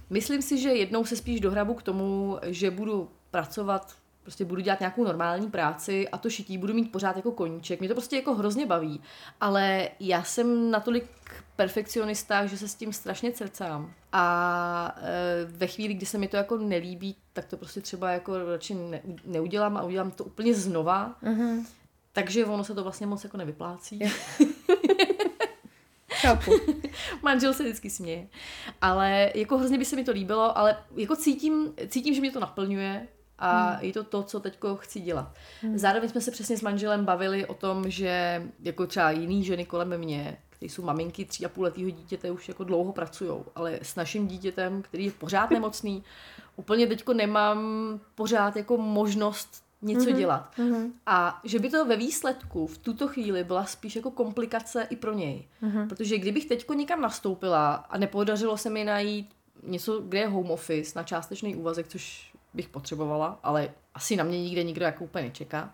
[0.09, 4.79] Myslím si, že jednou se spíš dohrabu k tomu, že budu pracovat prostě budu dělat
[4.79, 7.79] nějakou normální práci a to šití budu mít pořád jako koníček.
[7.79, 9.01] Mě to prostě jako hrozně baví,
[9.41, 11.05] ale já jsem natolik
[11.55, 13.93] perfekcionista, že se s tím strašně cercám.
[14.13, 18.45] A e, ve chvíli, kdy se mi to jako nelíbí, tak to prostě třeba jako
[18.51, 21.15] radši ne, neudělám a udělám to úplně znova.
[21.23, 21.65] Mm-hmm.
[22.13, 23.99] Takže ono se to vlastně moc jako nevyplácí.
[26.09, 26.51] Chápu.
[27.21, 28.27] Manžel se vždycky směje.
[28.81, 32.39] Ale jako hrozně by se mi to líbilo, ale jako cítím, cítím, že mě to
[32.39, 33.07] naplňuje
[33.41, 33.79] a hmm.
[33.81, 35.33] je to to, co teď chci dělat.
[35.61, 35.77] Hmm.
[35.77, 39.97] Zároveň jsme se přesně s manželem bavili o tom, že jako třeba jiný ženy kolem
[39.97, 43.95] mě, které jsou maminky tří a půl letého dítěte, už jako dlouho pracují, ale s
[43.95, 46.03] naším dítětem, který je pořád nemocný,
[46.55, 47.59] úplně teďko nemám
[48.15, 50.15] pořád jako možnost něco mm-hmm.
[50.15, 50.51] dělat.
[50.57, 50.91] Mm-hmm.
[51.05, 55.13] A že by to ve výsledku v tuto chvíli byla spíš jako komplikace i pro
[55.13, 55.47] něj.
[55.63, 55.87] Mm-hmm.
[55.87, 59.29] Protože kdybych teďko někam nastoupila a nepodařilo se mi najít
[59.63, 64.41] něco, kde je home office na částečný úvazek, což bych potřebovala, ale asi na mě
[64.41, 65.73] nikde nikdo jako úplně nečeká,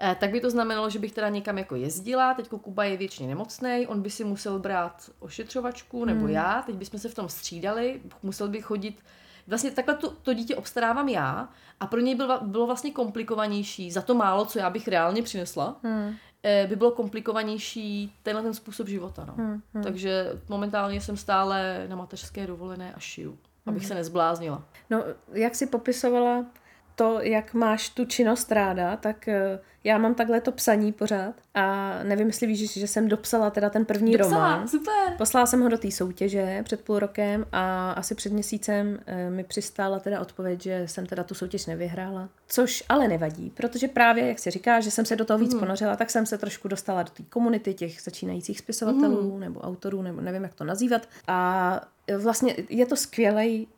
[0.00, 3.28] eh, tak by to znamenalo, že bych teda někam jako jezdila, teď Kuba je většině
[3.28, 6.30] nemocný, on by si musel brát ošetřovačku, nebo mm.
[6.30, 9.02] já, teď bychom se v tom střídali, musel bych chodit
[9.46, 11.48] vlastně takhle to, to dítě obstarávám já
[11.80, 15.76] a pro něj bylo, bylo vlastně komplikovanější za to málo, co já bych reálně přinesla,
[15.82, 16.14] hmm.
[16.46, 19.24] Eh, by bylo komplikovanější tenhle ten způsob života.
[19.24, 19.34] No.
[19.34, 19.84] Hmm, hmm.
[19.84, 23.88] Takže momentálně jsem stále na mateřské dovolené a šiju, abych hmm.
[23.88, 24.62] se nezbláznila.
[24.90, 26.46] No, jak si popisovala
[26.94, 31.98] to, jak máš tu činnost ráda, tak eh, já mám takhle to psaní pořád a
[32.02, 34.68] nevím, jestli víš, že jsem dopsala teda ten první dopsala, román.
[34.68, 35.14] super.
[35.18, 39.44] Poslala jsem ho do té soutěže před půl rokem a asi před měsícem e, mi
[39.44, 42.28] přistála teda odpověď, že jsem teda tu soutěž nevyhrála.
[42.48, 45.60] Což ale nevadí, protože právě, jak si říká, že jsem se do toho víc mm.
[45.60, 49.40] ponořila, tak jsem se trošku dostala do té komunity těch začínajících spisovatelů mm.
[49.40, 51.08] nebo autorů, nebo nevím, jak to nazývat.
[51.26, 51.80] A
[52.18, 53.68] vlastně je to skvělý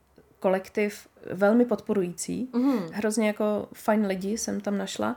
[0.46, 2.48] kolektiv, velmi podporující.
[2.52, 2.78] Mm.
[2.92, 5.16] Hrozně jako fajn lidi jsem tam našla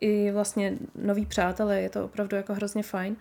[0.00, 3.16] i vlastně noví přátelé, je to opravdu jako hrozně fajn,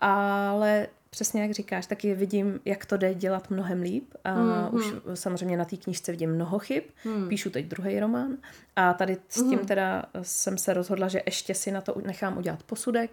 [0.00, 4.14] ale přesně jak říkáš, taky vidím, jak to jde dělat mnohem líp.
[4.24, 6.82] A mm, už samozřejmě na té knížce vidím mnoho chyb.
[7.04, 7.28] Mm.
[7.28, 8.36] Píšu teď druhý román.
[8.76, 9.66] A tady s tím mm.
[9.66, 13.10] teda jsem se rozhodla, že ještě si na to nechám udělat posudek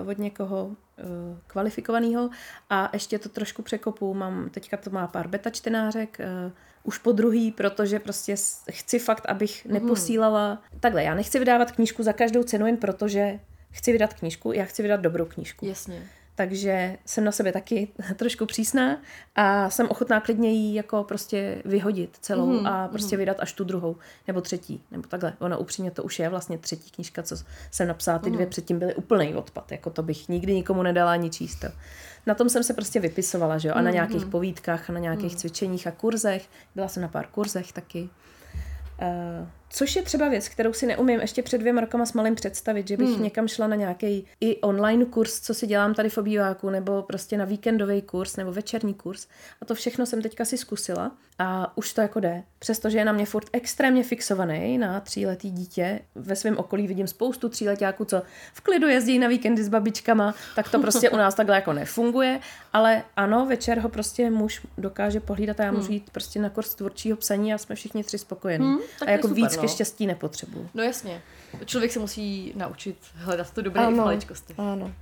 [0.00, 0.74] uh, od někoho uh,
[1.46, 2.30] kvalifikovaného.
[2.70, 4.14] A ještě to trošku překopu.
[4.14, 6.52] Mám, teďka to má pár beta čtenářek, uh,
[6.84, 8.34] už po druhý, protože prostě
[8.70, 9.74] chci fakt, abych mhm.
[9.74, 10.62] neposílala.
[10.72, 10.80] Mm.
[10.80, 14.82] Takhle, já nechci vydávat knížku za každou cenu jen protože chci vydat knížku, já chci
[14.82, 15.66] vydat dobrou knížku.
[15.66, 16.08] Jasně.
[16.34, 18.98] Takže jsem na sebe taky trošku přísná
[19.34, 23.18] a jsem ochotná klidně jí jako prostě vyhodit celou mm, a prostě mm.
[23.18, 25.32] vydat až tu druhou nebo třetí, nebo takhle.
[25.38, 27.36] Ona upřímně to už je vlastně třetí knížka, co
[27.70, 28.50] jsem napsala, ty dvě mm.
[28.50, 31.64] předtím byly úplný odpad, jako to bych nikdy nikomu nedala ani číst.
[32.26, 35.36] Na tom jsem se prostě vypisovala, že jo, a na nějakých povídkách a na nějakých
[35.36, 36.48] cvičeních a kurzech.
[36.74, 38.08] Byla jsem na pár kurzech taky.
[39.02, 42.88] Uh, Což je třeba věc, kterou si neumím ještě před dvěma rokama s malým představit,
[42.88, 43.22] že bych hmm.
[43.22, 47.36] někam šla na nějaký i online kurz, co si dělám tady v obýváku, nebo prostě
[47.38, 49.26] na víkendový kurz, nebo večerní kurz.
[49.62, 52.42] A to všechno jsem teďka si zkusila a už to jako jde.
[52.58, 56.00] Přestože je na mě furt extrémně fixovaný na tříletý dítě.
[56.14, 58.22] Ve svém okolí vidím spoustu tříletáků, co
[58.54, 62.40] v klidu jezdí na víkendy s babičkama, tak to prostě u nás takhle jako nefunguje.
[62.72, 65.92] Ale ano, večer ho prostě muž dokáže pohlídat a já můžu hmm.
[65.92, 68.66] jít prostě na kurz tvůrčího psaní a jsme všichni tři spokojení.
[68.66, 69.62] Hmm, a jako super, víc no.
[69.68, 70.68] Štěstí nepotřebuju.
[70.74, 71.22] No jasně.
[71.64, 74.54] Člověk se musí naučit hledat to dobré ano, v maličkosti.
[74.58, 74.92] Ano.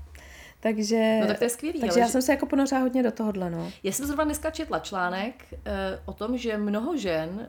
[0.63, 1.81] Takže, no tak to je skvělý.
[1.81, 2.13] Takže já že...
[2.13, 3.51] jsem se jako ponořila hodně do tohohle.
[3.51, 3.73] No.
[3.83, 5.59] Já jsem zrovna dneska četla článek uh,
[6.05, 7.47] o tom, že mnoho žen, uh,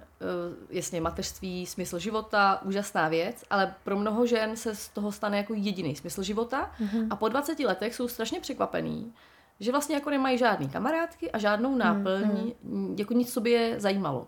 [0.70, 5.54] jasně mateřství, smysl života, úžasná věc, ale pro mnoho žen se z toho stane jako
[5.54, 7.08] jediný smysl života mm-hmm.
[7.10, 9.14] a po 20 letech jsou strašně překvapený,
[9.60, 12.96] že vlastně jako nemají žádný kamarádky a žádnou náplň, mm-hmm.
[12.98, 14.28] jako nic sobě zajímalo.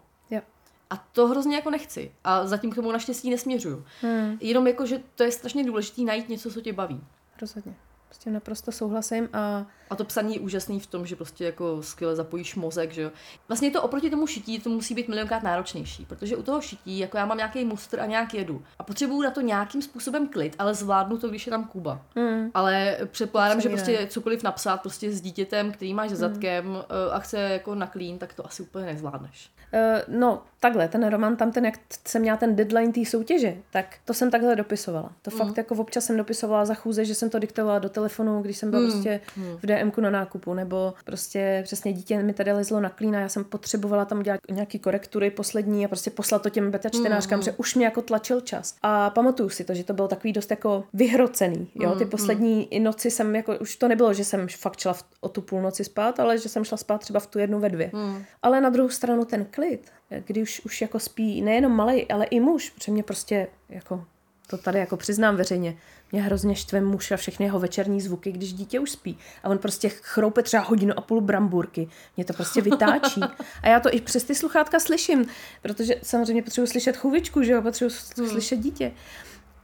[0.89, 2.11] A to hrozně jako nechci.
[2.23, 3.85] A zatím k tomu naštěstí nesměřuju.
[4.01, 4.37] Hmm.
[4.41, 7.03] Jenom jako, že to je strašně důležité najít něco, co tě baví.
[7.41, 7.75] Rozhodně.
[8.11, 9.65] S tím naprosto souhlasím a...
[9.89, 13.11] A to psaní je úžasný v tom, že prostě jako skvěle zapojíš mozek, že jo.
[13.47, 17.17] Vlastně to oproti tomu šití, to musí být milionkrát náročnější, protože u toho šití, jako
[17.17, 18.63] já mám nějaký mustr a nějak jedu.
[18.79, 22.01] A potřebuju na to nějakým způsobem klid, ale zvládnu to, když je tam Kuba.
[22.15, 22.51] Mm.
[22.53, 24.07] Ale předpokládám, že prostě ne.
[24.07, 26.77] cokoliv napsat prostě s dítětem, který máš za zadkem mm.
[27.11, 29.51] a chce jako na klín, tak to asi úplně nezvládneš.
[29.73, 33.85] Uh, no, takhle, ten román tam, ten, jak jsem měla ten deadline té soutěže, tak
[34.05, 35.11] to jsem takhle dopisovala.
[35.21, 35.37] To mm.
[35.37, 38.71] fakt jako občas jsem dopisovala za chůze, že jsem to diktovala do telefonu, když jsem
[38.71, 38.91] byla mm.
[38.91, 39.57] prostě mm.
[39.57, 43.43] v DMku na nákupu, nebo prostě přesně dítě mi tady lezlo na klína, já jsem
[43.43, 47.43] potřebovala tam udělat nějaký korektury poslední a prostě poslat to těm beta čtenářkám, mm.
[47.43, 48.75] že už mě jako tlačil čas.
[48.81, 52.09] A pamatuju si to, že to bylo takový dost jako vyhrocený, jo, ty mm.
[52.09, 52.83] poslední mm.
[52.83, 56.19] noci jsem jako, už to nebylo, že jsem fakt šla v, o tu půlnoci spát,
[56.19, 57.89] ale že jsem šla spát třeba v tu jednu ve dvě.
[57.93, 58.23] Mm.
[58.41, 59.91] Ale na druhou stranu ten klid,
[60.25, 64.05] kdy už, už jako spí nejenom malý, ale i muž, protože mě prostě jako
[64.47, 65.77] to tady jako přiznám veřejně,
[66.11, 69.17] mě hrozně štve muž a všechny jeho večerní zvuky, když dítě už spí.
[69.43, 71.89] A on prostě chroupe třeba hodinu a půl bramburky.
[72.17, 73.21] Mě to prostě vytáčí.
[73.61, 75.25] A já to i přes ty sluchátka slyším,
[75.61, 78.29] protože samozřejmě potřebuji slyšet chůvičku, že jo, potřebuji hmm.
[78.29, 78.91] slyšet dítě.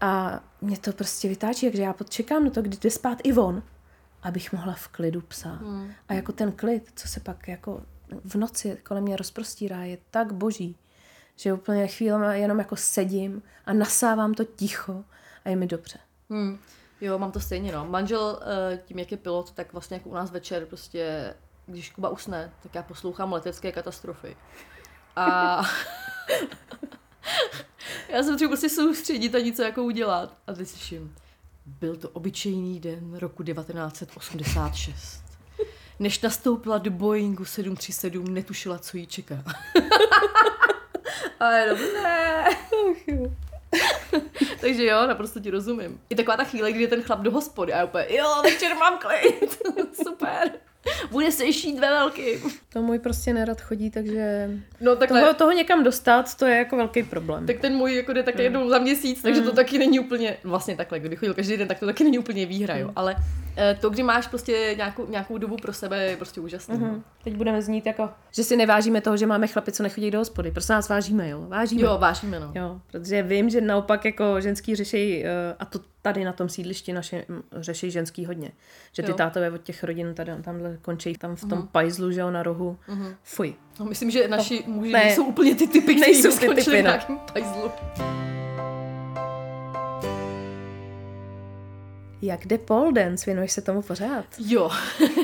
[0.01, 3.63] A mě to prostě vytáčí, takže já čekám na to, kdy jde spát i on,
[4.23, 5.61] abych mohla v klidu psát.
[5.61, 5.91] Hmm.
[6.09, 7.81] A jako ten klid, co se pak jako
[8.23, 10.75] v noci kolem mě rozprostírá, je tak boží,
[11.35, 15.03] že úplně chvíle jenom jako sedím a nasávám to ticho
[15.45, 15.99] a je mi dobře.
[16.29, 16.59] Hmm.
[17.01, 17.85] Jo, mám to stejně, no.
[17.85, 21.33] Manžel, eh, tím jak je pilot, tak vlastně jako u nás večer prostě,
[21.65, 24.37] když Kuba usne, tak já poslouchám letecké katastrofy.
[25.15, 25.57] A
[28.09, 30.37] já jsem třeba prostě soustředit a něco jako udělat.
[30.47, 31.15] A teď slyším,
[31.65, 35.30] byl to obyčejný den roku 1986.
[36.01, 39.43] Než nastoupila do Boeingu 737, netušila, co jí čeká.
[41.39, 42.43] A je dobré.
[44.61, 45.99] Takže jo, naprosto ti rozumím.
[46.09, 48.75] Je taková ta chvíle, kdy je ten chlap do hospody a já úplně, jo, večer
[48.75, 49.61] mám klid.
[50.03, 50.51] Super.
[51.11, 52.41] Bude se šít ve velkým.
[52.73, 54.49] To můj prostě nerad chodí, takže
[54.81, 57.45] No takhle, toho, toho někam dostat, to je jako velký problém.
[57.45, 60.75] tak ten můj jako jde také jednou za měsíc, takže to taky není úplně, vlastně
[60.75, 62.91] takhle, kdyby chodil každý den, tak to taky není úplně výhra, jo.
[62.95, 63.50] Ale eh,
[63.81, 66.77] to, kdy máš prostě nějakou, nějakou dobu pro sebe, je prostě úžasný.
[66.77, 67.03] Mhm.
[67.23, 70.51] Teď budeme znít jako, že si nevážíme toho, že máme chlapy, co nechodí do hospody.
[70.51, 71.45] Prostě nás vážíme, jo?
[71.47, 71.81] Vážíme.
[71.81, 72.51] Jo, vážíme, no.
[72.55, 75.29] Jo, protože vím, že naopak jako ženský řeší, eh,
[75.59, 78.51] a to tady na tom sídlišti naše mm, řeší ženský hodně.
[78.93, 79.17] Že ty Jo.
[79.17, 82.77] tátové od těch rodin tady, tamhle končí tam v tom pajzlu, že jo, na rohu.
[83.23, 83.55] Fuj.
[83.79, 83.85] no.
[83.85, 84.99] Myslím, že naši muži ne.
[84.99, 86.89] nejsou úplně ty typy, kteří Nejsou by ty skončili typy, v no.
[86.91, 87.71] nějakém pajzlu.
[92.21, 93.25] Jak jde pole dance?
[93.25, 94.25] Věnuješ se tomu pořád?
[94.39, 94.71] Jo,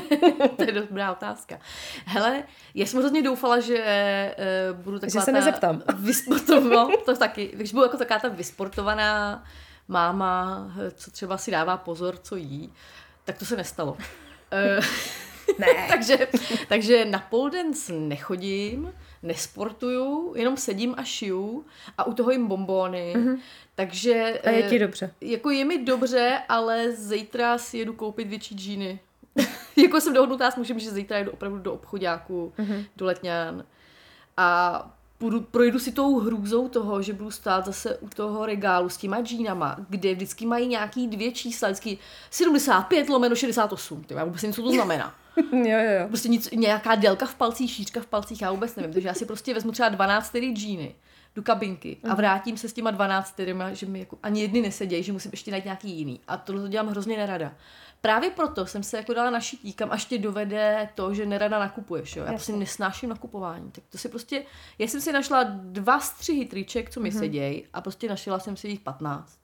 [0.56, 1.58] to je dobrá otázka.
[2.04, 2.42] Hele,
[2.74, 4.34] já jsem hrozně doufala, že
[4.72, 5.82] uh, budu taková Že se nezeptám.
[5.96, 9.44] Vysportovaná, to taky, když budu jako taková ta vysportovaná
[9.88, 12.72] máma, co třeba si dává pozor, co jí,
[13.24, 13.96] tak to se nestalo.
[14.52, 14.80] Eh,
[15.58, 15.66] Ne.
[15.88, 16.28] takže,
[16.68, 18.92] takže na pole dance nechodím,
[19.22, 21.64] nesportuju, jenom sedím a šiju
[21.98, 23.14] a u toho jim bombóny.
[23.16, 23.38] Mm-hmm.
[23.74, 25.14] Takže A je eh, ti dobře.
[25.20, 29.00] jako je mi dobře, ale zítra si jedu koupit větší džíny.
[29.76, 32.84] jako jsem dohodnutá s mužem, že zítra jedu opravdu do obchodáku, mm-hmm.
[32.96, 33.64] do Letňán.
[34.36, 38.96] A půjdu, projdu si tou hrůzou toho, že budu stát zase u toho regálu s
[38.96, 41.98] těma džínama, kde vždycky mají nějaký dvě čísla, vždycky
[42.30, 44.04] 75 lomeno 68.
[44.04, 45.14] Ty, já vůbec nevím, co to znamená.
[45.52, 46.08] jo, jo, jo.
[46.08, 48.92] Prostě nic, nějaká délka v palcích, šířka v palcích, já vůbec nevím.
[48.92, 50.94] Takže já si prostě vezmu třeba 12 tedy džíny
[51.34, 55.02] do kabinky a vrátím se s těma 12 terima, že mi jako ani jedny nesedějí,
[55.02, 56.20] že musím ještě najít nějaký jiný.
[56.28, 57.52] A tohle to dělám hrozně nerada.
[58.00, 61.58] Právě proto jsem se jako dala na šití, kam až tě dovede to, že nerada
[61.58, 62.16] nakupuješ.
[62.16, 62.24] Jo?
[62.24, 63.70] Já prostě nesnáším nakupování.
[63.70, 64.44] Tak to si prostě,
[64.78, 67.18] já jsem si našla dva střihy triček, co mi mm-hmm.
[67.18, 69.38] sedějí a prostě našila jsem si jich 15.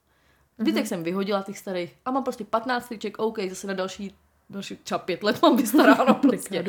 [0.58, 0.88] Zbytek mm-hmm.
[0.88, 4.14] jsem vyhodila těch starých a mám prostě 15 triček, OK, zase na další,
[4.50, 6.64] další třeba pět let mám vystaráno prostě.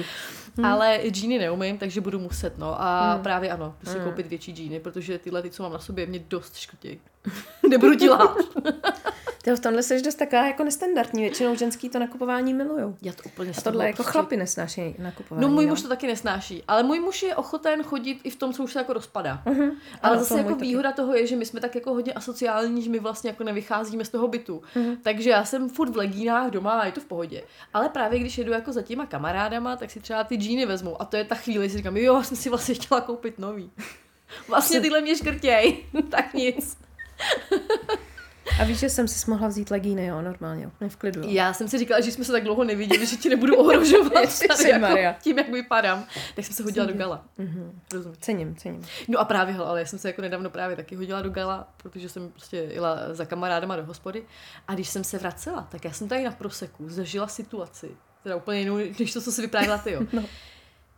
[0.57, 0.65] Hmm.
[0.65, 2.82] Ale džíny neumím, takže budu muset, no.
[2.82, 3.23] A hmm.
[3.23, 4.07] právě ano, prostě hmm.
[4.07, 6.99] koupit větší džíny, protože tyhle, ty, co mám na sobě, mě dost škrtějí.
[7.69, 8.38] Nebudu ti lhát.
[9.46, 11.22] Ty v tomhle jsi dost taková jako nestandardní.
[11.22, 12.96] Většinou ženský to nakupování milujou.
[13.02, 15.41] Já to úplně A tohle jako chlapy nesnáší nakupování.
[15.48, 18.54] No můj muž to taky nesnáší, ale můj muž je ochoten chodit i v tom,
[18.54, 19.41] co už se jako rozpadá.
[19.46, 19.72] Mhm.
[20.02, 20.68] Ale Ano, zase jako můj taky.
[20.68, 24.06] výhoda toho je, že my jsme tak jako hodně asociální, že my vlastně jako nevycházíme
[24.06, 24.62] z toho bytu.
[24.76, 24.98] Mhm.
[25.04, 27.43] Takže já jsem furt v legínách doma a je to v pohodě.
[27.74, 31.06] Ale právě když jedu jako za těma kamarádama, tak si třeba ty džíny vezmu a
[31.06, 33.72] to je ta chvíle, kdy si říkám, jo, já jsem si vlastně chtěla koupit nový.
[34.48, 36.78] Vlastně tyhle mě škrtěj, tak nic.
[38.60, 41.22] A víš, že jsem si mohla vzít legíny, jo, normálně, úplně v klidu.
[41.22, 41.28] Jo.
[41.30, 44.14] Já jsem si říkala, že jsme se tak dlouho neviděli, že ti nebudu ohrožovat
[44.48, 46.06] tady jako tím, jak vypadám.
[46.36, 47.26] Tak jsem se hodila do gala.
[47.38, 47.82] Mhm.
[47.93, 48.18] Rozumím.
[48.20, 48.86] Cením, cením.
[49.08, 52.10] No a právě, ale já jsem se jako nedávno právě taky hodila do gala, protože
[52.10, 54.24] jsem prostě jela za kamarádama do hospody.
[54.68, 57.91] A když jsem se vracela, tak já jsem tady na proseku zažila situaci,
[58.24, 60.02] teda úplně jinou, než to, co si vyprávěla ty, jo.
[60.14, 60.24] No.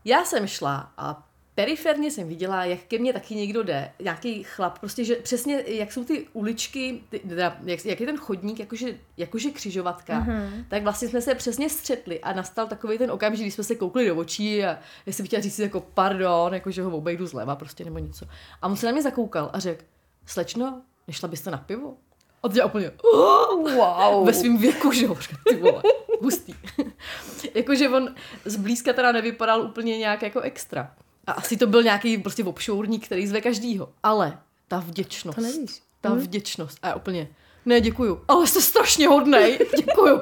[0.06, 1.26] Já jsem šla a
[1.58, 5.93] periferně jsem viděla, jak ke mně taky někdo jde, nějaký chlap, prostě, že přesně jak
[5.93, 10.66] jsou ty uličky, ty, teda, jak, jak, je ten chodník, jakože, jakože křižovatka, mm-hmm.
[10.70, 14.08] tak vlastně jsme se přesně střetli a nastal takový ten okamžik, kdy jsme se koukli
[14.08, 17.86] do očí a já jsem chtěla říct jako pardon, jako že ho obejdu zleva prostě
[17.86, 18.26] nebo něco.
[18.62, 19.84] A on se na mě zakoukal a řekl,
[20.26, 21.97] slečno, nešla byste na pivo?
[22.43, 24.26] A já úplně, oh, Wow.
[24.26, 25.18] ve svém věku, že jo,
[25.49, 25.82] ty vole,
[26.22, 26.55] hustý.
[27.53, 30.95] Jakože on zblízka teda nevypadal úplně nějak jako extra.
[31.28, 33.89] A asi to byl nějaký prostě obšourník, který zve každýho.
[34.03, 35.36] Ale ta vděčnost.
[35.36, 35.82] To nevíš.
[36.01, 36.19] Ta hmm.
[36.19, 36.78] vděčnost.
[36.82, 37.28] A já úplně,
[37.65, 38.23] ne, děkuju.
[38.28, 39.59] Ale jste strašně hodnej.
[39.78, 40.21] Děkuju.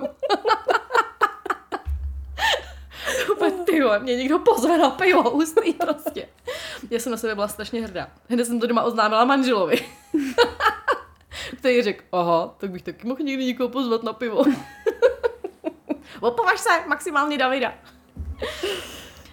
[3.66, 6.30] Ty vole, mě někdo pozve na pivo, hustý prostě.
[6.90, 8.10] Já jsem na sebe byla strašně hrdá.
[8.30, 9.86] Hned jsem to doma oznámila manželovi.
[11.58, 14.44] Který řekl, aha, tak bych taky mohl někdy někoho pozvat na pivo.
[16.20, 17.74] Opovaž se, maximálně Davida.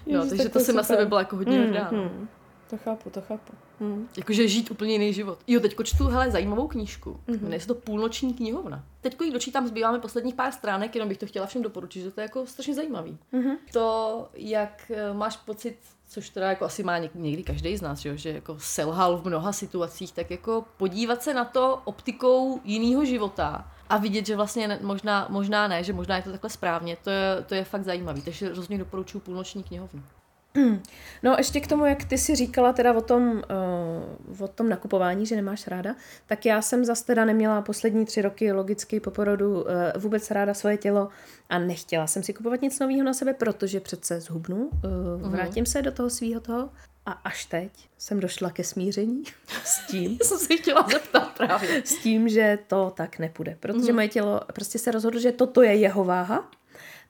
[0.06, 1.88] Jo, Ježiš, takže tak to jsem na sebe byla jako hodně hrdá.
[1.92, 2.02] no.
[2.02, 2.28] Hmm.
[2.70, 3.52] To chápu, to chápu.
[3.80, 4.08] Hmm.
[4.16, 5.38] Jakože žít úplně jiný život.
[5.46, 7.20] Jo, teďko čtu, hele, zajímavou knížku.
[7.28, 7.40] Mm-hmm.
[7.42, 8.84] Jmenuje se to Půlnoční knihovna.
[9.00, 12.20] Teďko ji dočítám, zbýváme posledních pár stránek, jenom bych to chtěla všem doporučit, že to
[12.20, 13.18] je jako strašně zajímavý.
[13.32, 13.56] Mm-hmm.
[13.72, 15.76] To, jak eh, máš pocit,
[16.08, 19.52] což teda jako asi má někdy každý z nás, že, že jako selhal v mnoha
[19.52, 24.78] situacích, tak jako podívat se na to optikou jiného života a vidět, že vlastně ne,
[24.82, 28.22] možná, možná ne, že možná je to takhle správně, to je, to je fakt zajímavý.
[28.22, 30.02] Takže rozhodně doporučuji půlnoční knihovnu.
[31.22, 33.42] No ještě k tomu, jak ty si říkala teda o tom,
[34.30, 35.94] uh, o tom nakupování, že nemáš ráda,
[36.26, 40.54] tak já jsem zase teda neměla poslední tři roky logicky po porodu uh, vůbec ráda
[40.54, 41.08] svoje tělo
[41.48, 44.70] a nechtěla jsem si kupovat nic nového na sebe, protože přece zhubnu,
[45.22, 46.70] uh, vrátím se do toho svého toho
[47.06, 49.22] a až teď jsem došla ke smíření
[49.64, 50.18] s tím.
[50.22, 51.82] jsem se chtěla zeptat právě.
[51.84, 53.94] S tím, že to tak nepůjde, protože mm.
[53.94, 56.50] moje tělo prostě se rozhodlo, že toto je jeho váha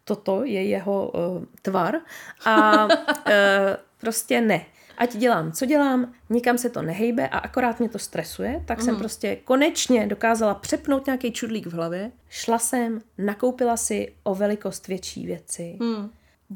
[0.04, 2.00] toto je jeho uh, tvar
[2.44, 2.90] a uh,
[4.00, 4.64] prostě ne.
[4.98, 8.84] Ať dělám, co dělám, nikam se to nehejbe a akorát mě to stresuje, tak mm.
[8.84, 9.00] jsem mhm.
[9.00, 12.12] prostě konečně dokázala přepnout nějaký čudlík v hlavě.
[12.28, 15.76] Šla jsem, nakoupila si o velikost větší věci.
[15.80, 16.10] Mm.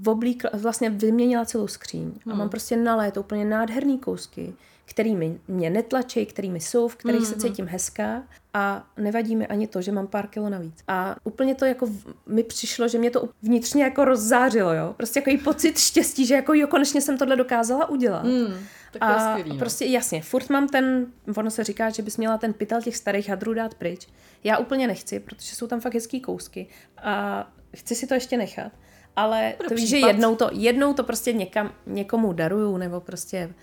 [0.07, 2.13] Oblíkla, vlastně vyměnila celou skříň mm.
[2.27, 2.49] a mám mhm.
[2.49, 4.55] prostě naléto úplně nádherný kousky
[4.87, 7.41] kterými mě netlačí, kterými jsou, v kterých mm-hmm.
[7.41, 8.23] se cítím hezká
[8.55, 10.75] a nevadí mi ani to, že mám pár kilo navíc.
[10.89, 11.89] A úplně to jako
[12.27, 14.95] mi přišlo, že mě to vnitřně jako rozzářilo, jo.
[14.97, 18.25] Prostě jako pocit štěstí, že jako jo, konečně jsem tohle dokázala udělat.
[18.25, 18.55] Mm,
[18.93, 19.59] tak a skvělý, no.
[19.59, 21.07] prostě jasně, furt mám ten,
[21.37, 24.09] ono se říká, že bys měla ten pytel těch starých hadrů dát pryč.
[24.45, 26.67] Já úplně nechci, protože jsou tam fakt hezký kousky
[26.99, 28.73] a chci si to ještě nechat.
[29.17, 33.55] Ale Pro to víš, že jednou to, jednou to prostě někam, někomu daruju, nebo prostě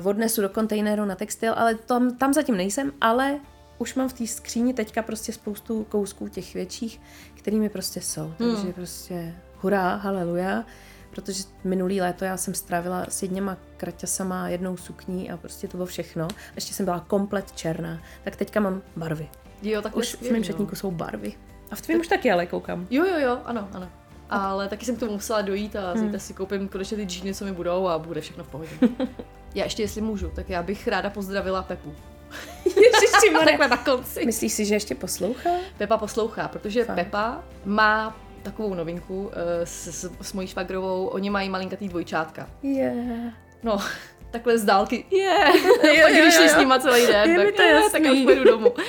[0.00, 3.40] uh, odnesu do kontejneru na textil, ale tam, tam zatím nejsem, ale
[3.78, 7.00] už mám v té skříni teďka prostě spoustu kousků těch větších,
[7.34, 8.34] kterými prostě jsou.
[8.38, 8.54] Hmm.
[8.54, 10.64] Takže prostě hurá, haleluja.
[11.10, 15.86] Protože minulý léto já jsem strávila s jedněma kraťasama, jednou sukní a prostě to bylo
[15.86, 16.28] všechno.
[16.54, 18.00] Ještě jsem byla komplet černá.
[18.24, 19.28] Tak teďka mám barvy.
[19.62, 21.32] Jo, tak už v mém šatníku jsou barvy.
[21.70, 22.86] A v tvém už taky ale koukám.
[22.90, 23.88] Jo, jo, jo, ano, ano.
[24.34, 26.20] Ale taky jsem k tomu musela dojít a zítra hmm.
[26.20, 28.70] si koupím konečně ty džíny, co mi budou a bude všechno v pohodě.
[29.54, 31.94] Já ještě, jestli můžu, tak já bych ráda pozdravila Pepu.
[32.64, 34.26] Ježiši, takhle na konci.
[34.26, 35.50] Myslíš si, že ještě poslouchá?
[35.78, 36.96] Pepa poslouchá, protože Fakt.
[36.96, 39.32] Pepa má takovou novinku uh,
[39.64, 42.48] s, s, s mojí švagrovou, oni mají malinkatý dvojčátka.
[42.62, 43.32] Yeah.
[43.62, 43.78] No,
[44.30, 45.54] takhle z dálky, yeah.
[45.82, 48.18] jo, jo, když jo, s nima celý den, je tak, to yeah, tak já už
[48.18, 48.70] půjdu domů.
[48.70, 48.82] Uh,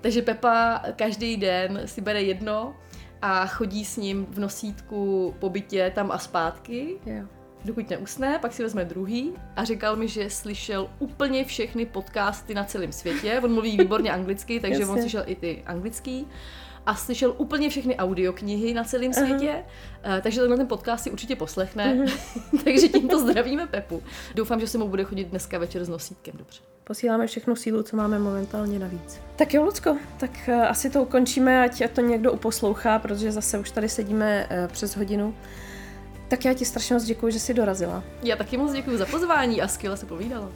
[0.00, 2.76] takže Pepa každý den si bere jedno
[3.24, 6.96] a chodí s ním v nosítku po bytě tam a zpátky.
[7.06, 7.26] Yeah
[7.64, 12.64] dokud neusne, pak si vezme druhý a říkal mi, že slyšel úplně všechny podcasty na
[12.64, 13.40] celém světě.
[13.44, 16.26] On mluví výborně anglicky, takže on slyšel i ty anglický
[16.86, 19.54] a slyšel úplně všechny audioknihy na celém světě,
[20.04, 20.20] uh-huh.
[20.20, 22.12] takže tenhle ten podcast si určitě poslechne, uh-huh.
[22.64, 24.02] takže tímto zdravíme Pepu.
[24.34, 26.60] Doufám, že se mu bude chodit dneska večer s nosítkem, dobře.
[26.84, 29.20] Posíláme všechnu sílu, co máme momentálně navíc.
[29.36, 33.70] Tak jo, Lucko, tak uh, asi to ukončíme, ať to někdo uposlouchá, protože zase už
[33.70, 35.34] tady sedíme uh, přes hodinu.
[36.28, 38.04] Tak já ti strašně moc děkuji, že jsi dorazila.
[38.22, 40.50] Já taky moc děkuji za pozvání a skvěle se povídala.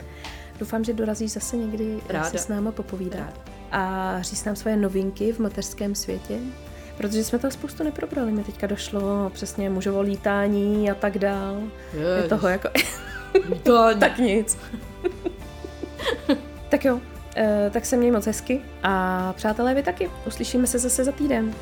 [0.59, 2.29] Doufám, že dorazíš zase někdy Ráda.
[2.29, 3.19] se s náma popovídat.
[3.19, 3.48] Ráda.
[3.71, 6.39] A říct nám svoje novinky v mateřském světě.
[6.97, 8.31] Protože jsme to spoustu neprobrali.
[8.31, 11.57] Mi teďka došlo přesně mužovo lítání a tak dál.
[11.93, 12.69] Je toho jako...
[13.49, 13.99] Lítání.
[13.99, 14.57] tak nic.
[16.69, 16.99] tak jo,
[17.35, 20.09] e, tak se měj moc hezky a přátelé vy taky.
[20.27, 21.53] Uslyšíme se zase za týden.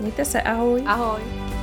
[0.00, 0.82] Mějte se, ahoj.
[0.86, 1.53] Ahoj.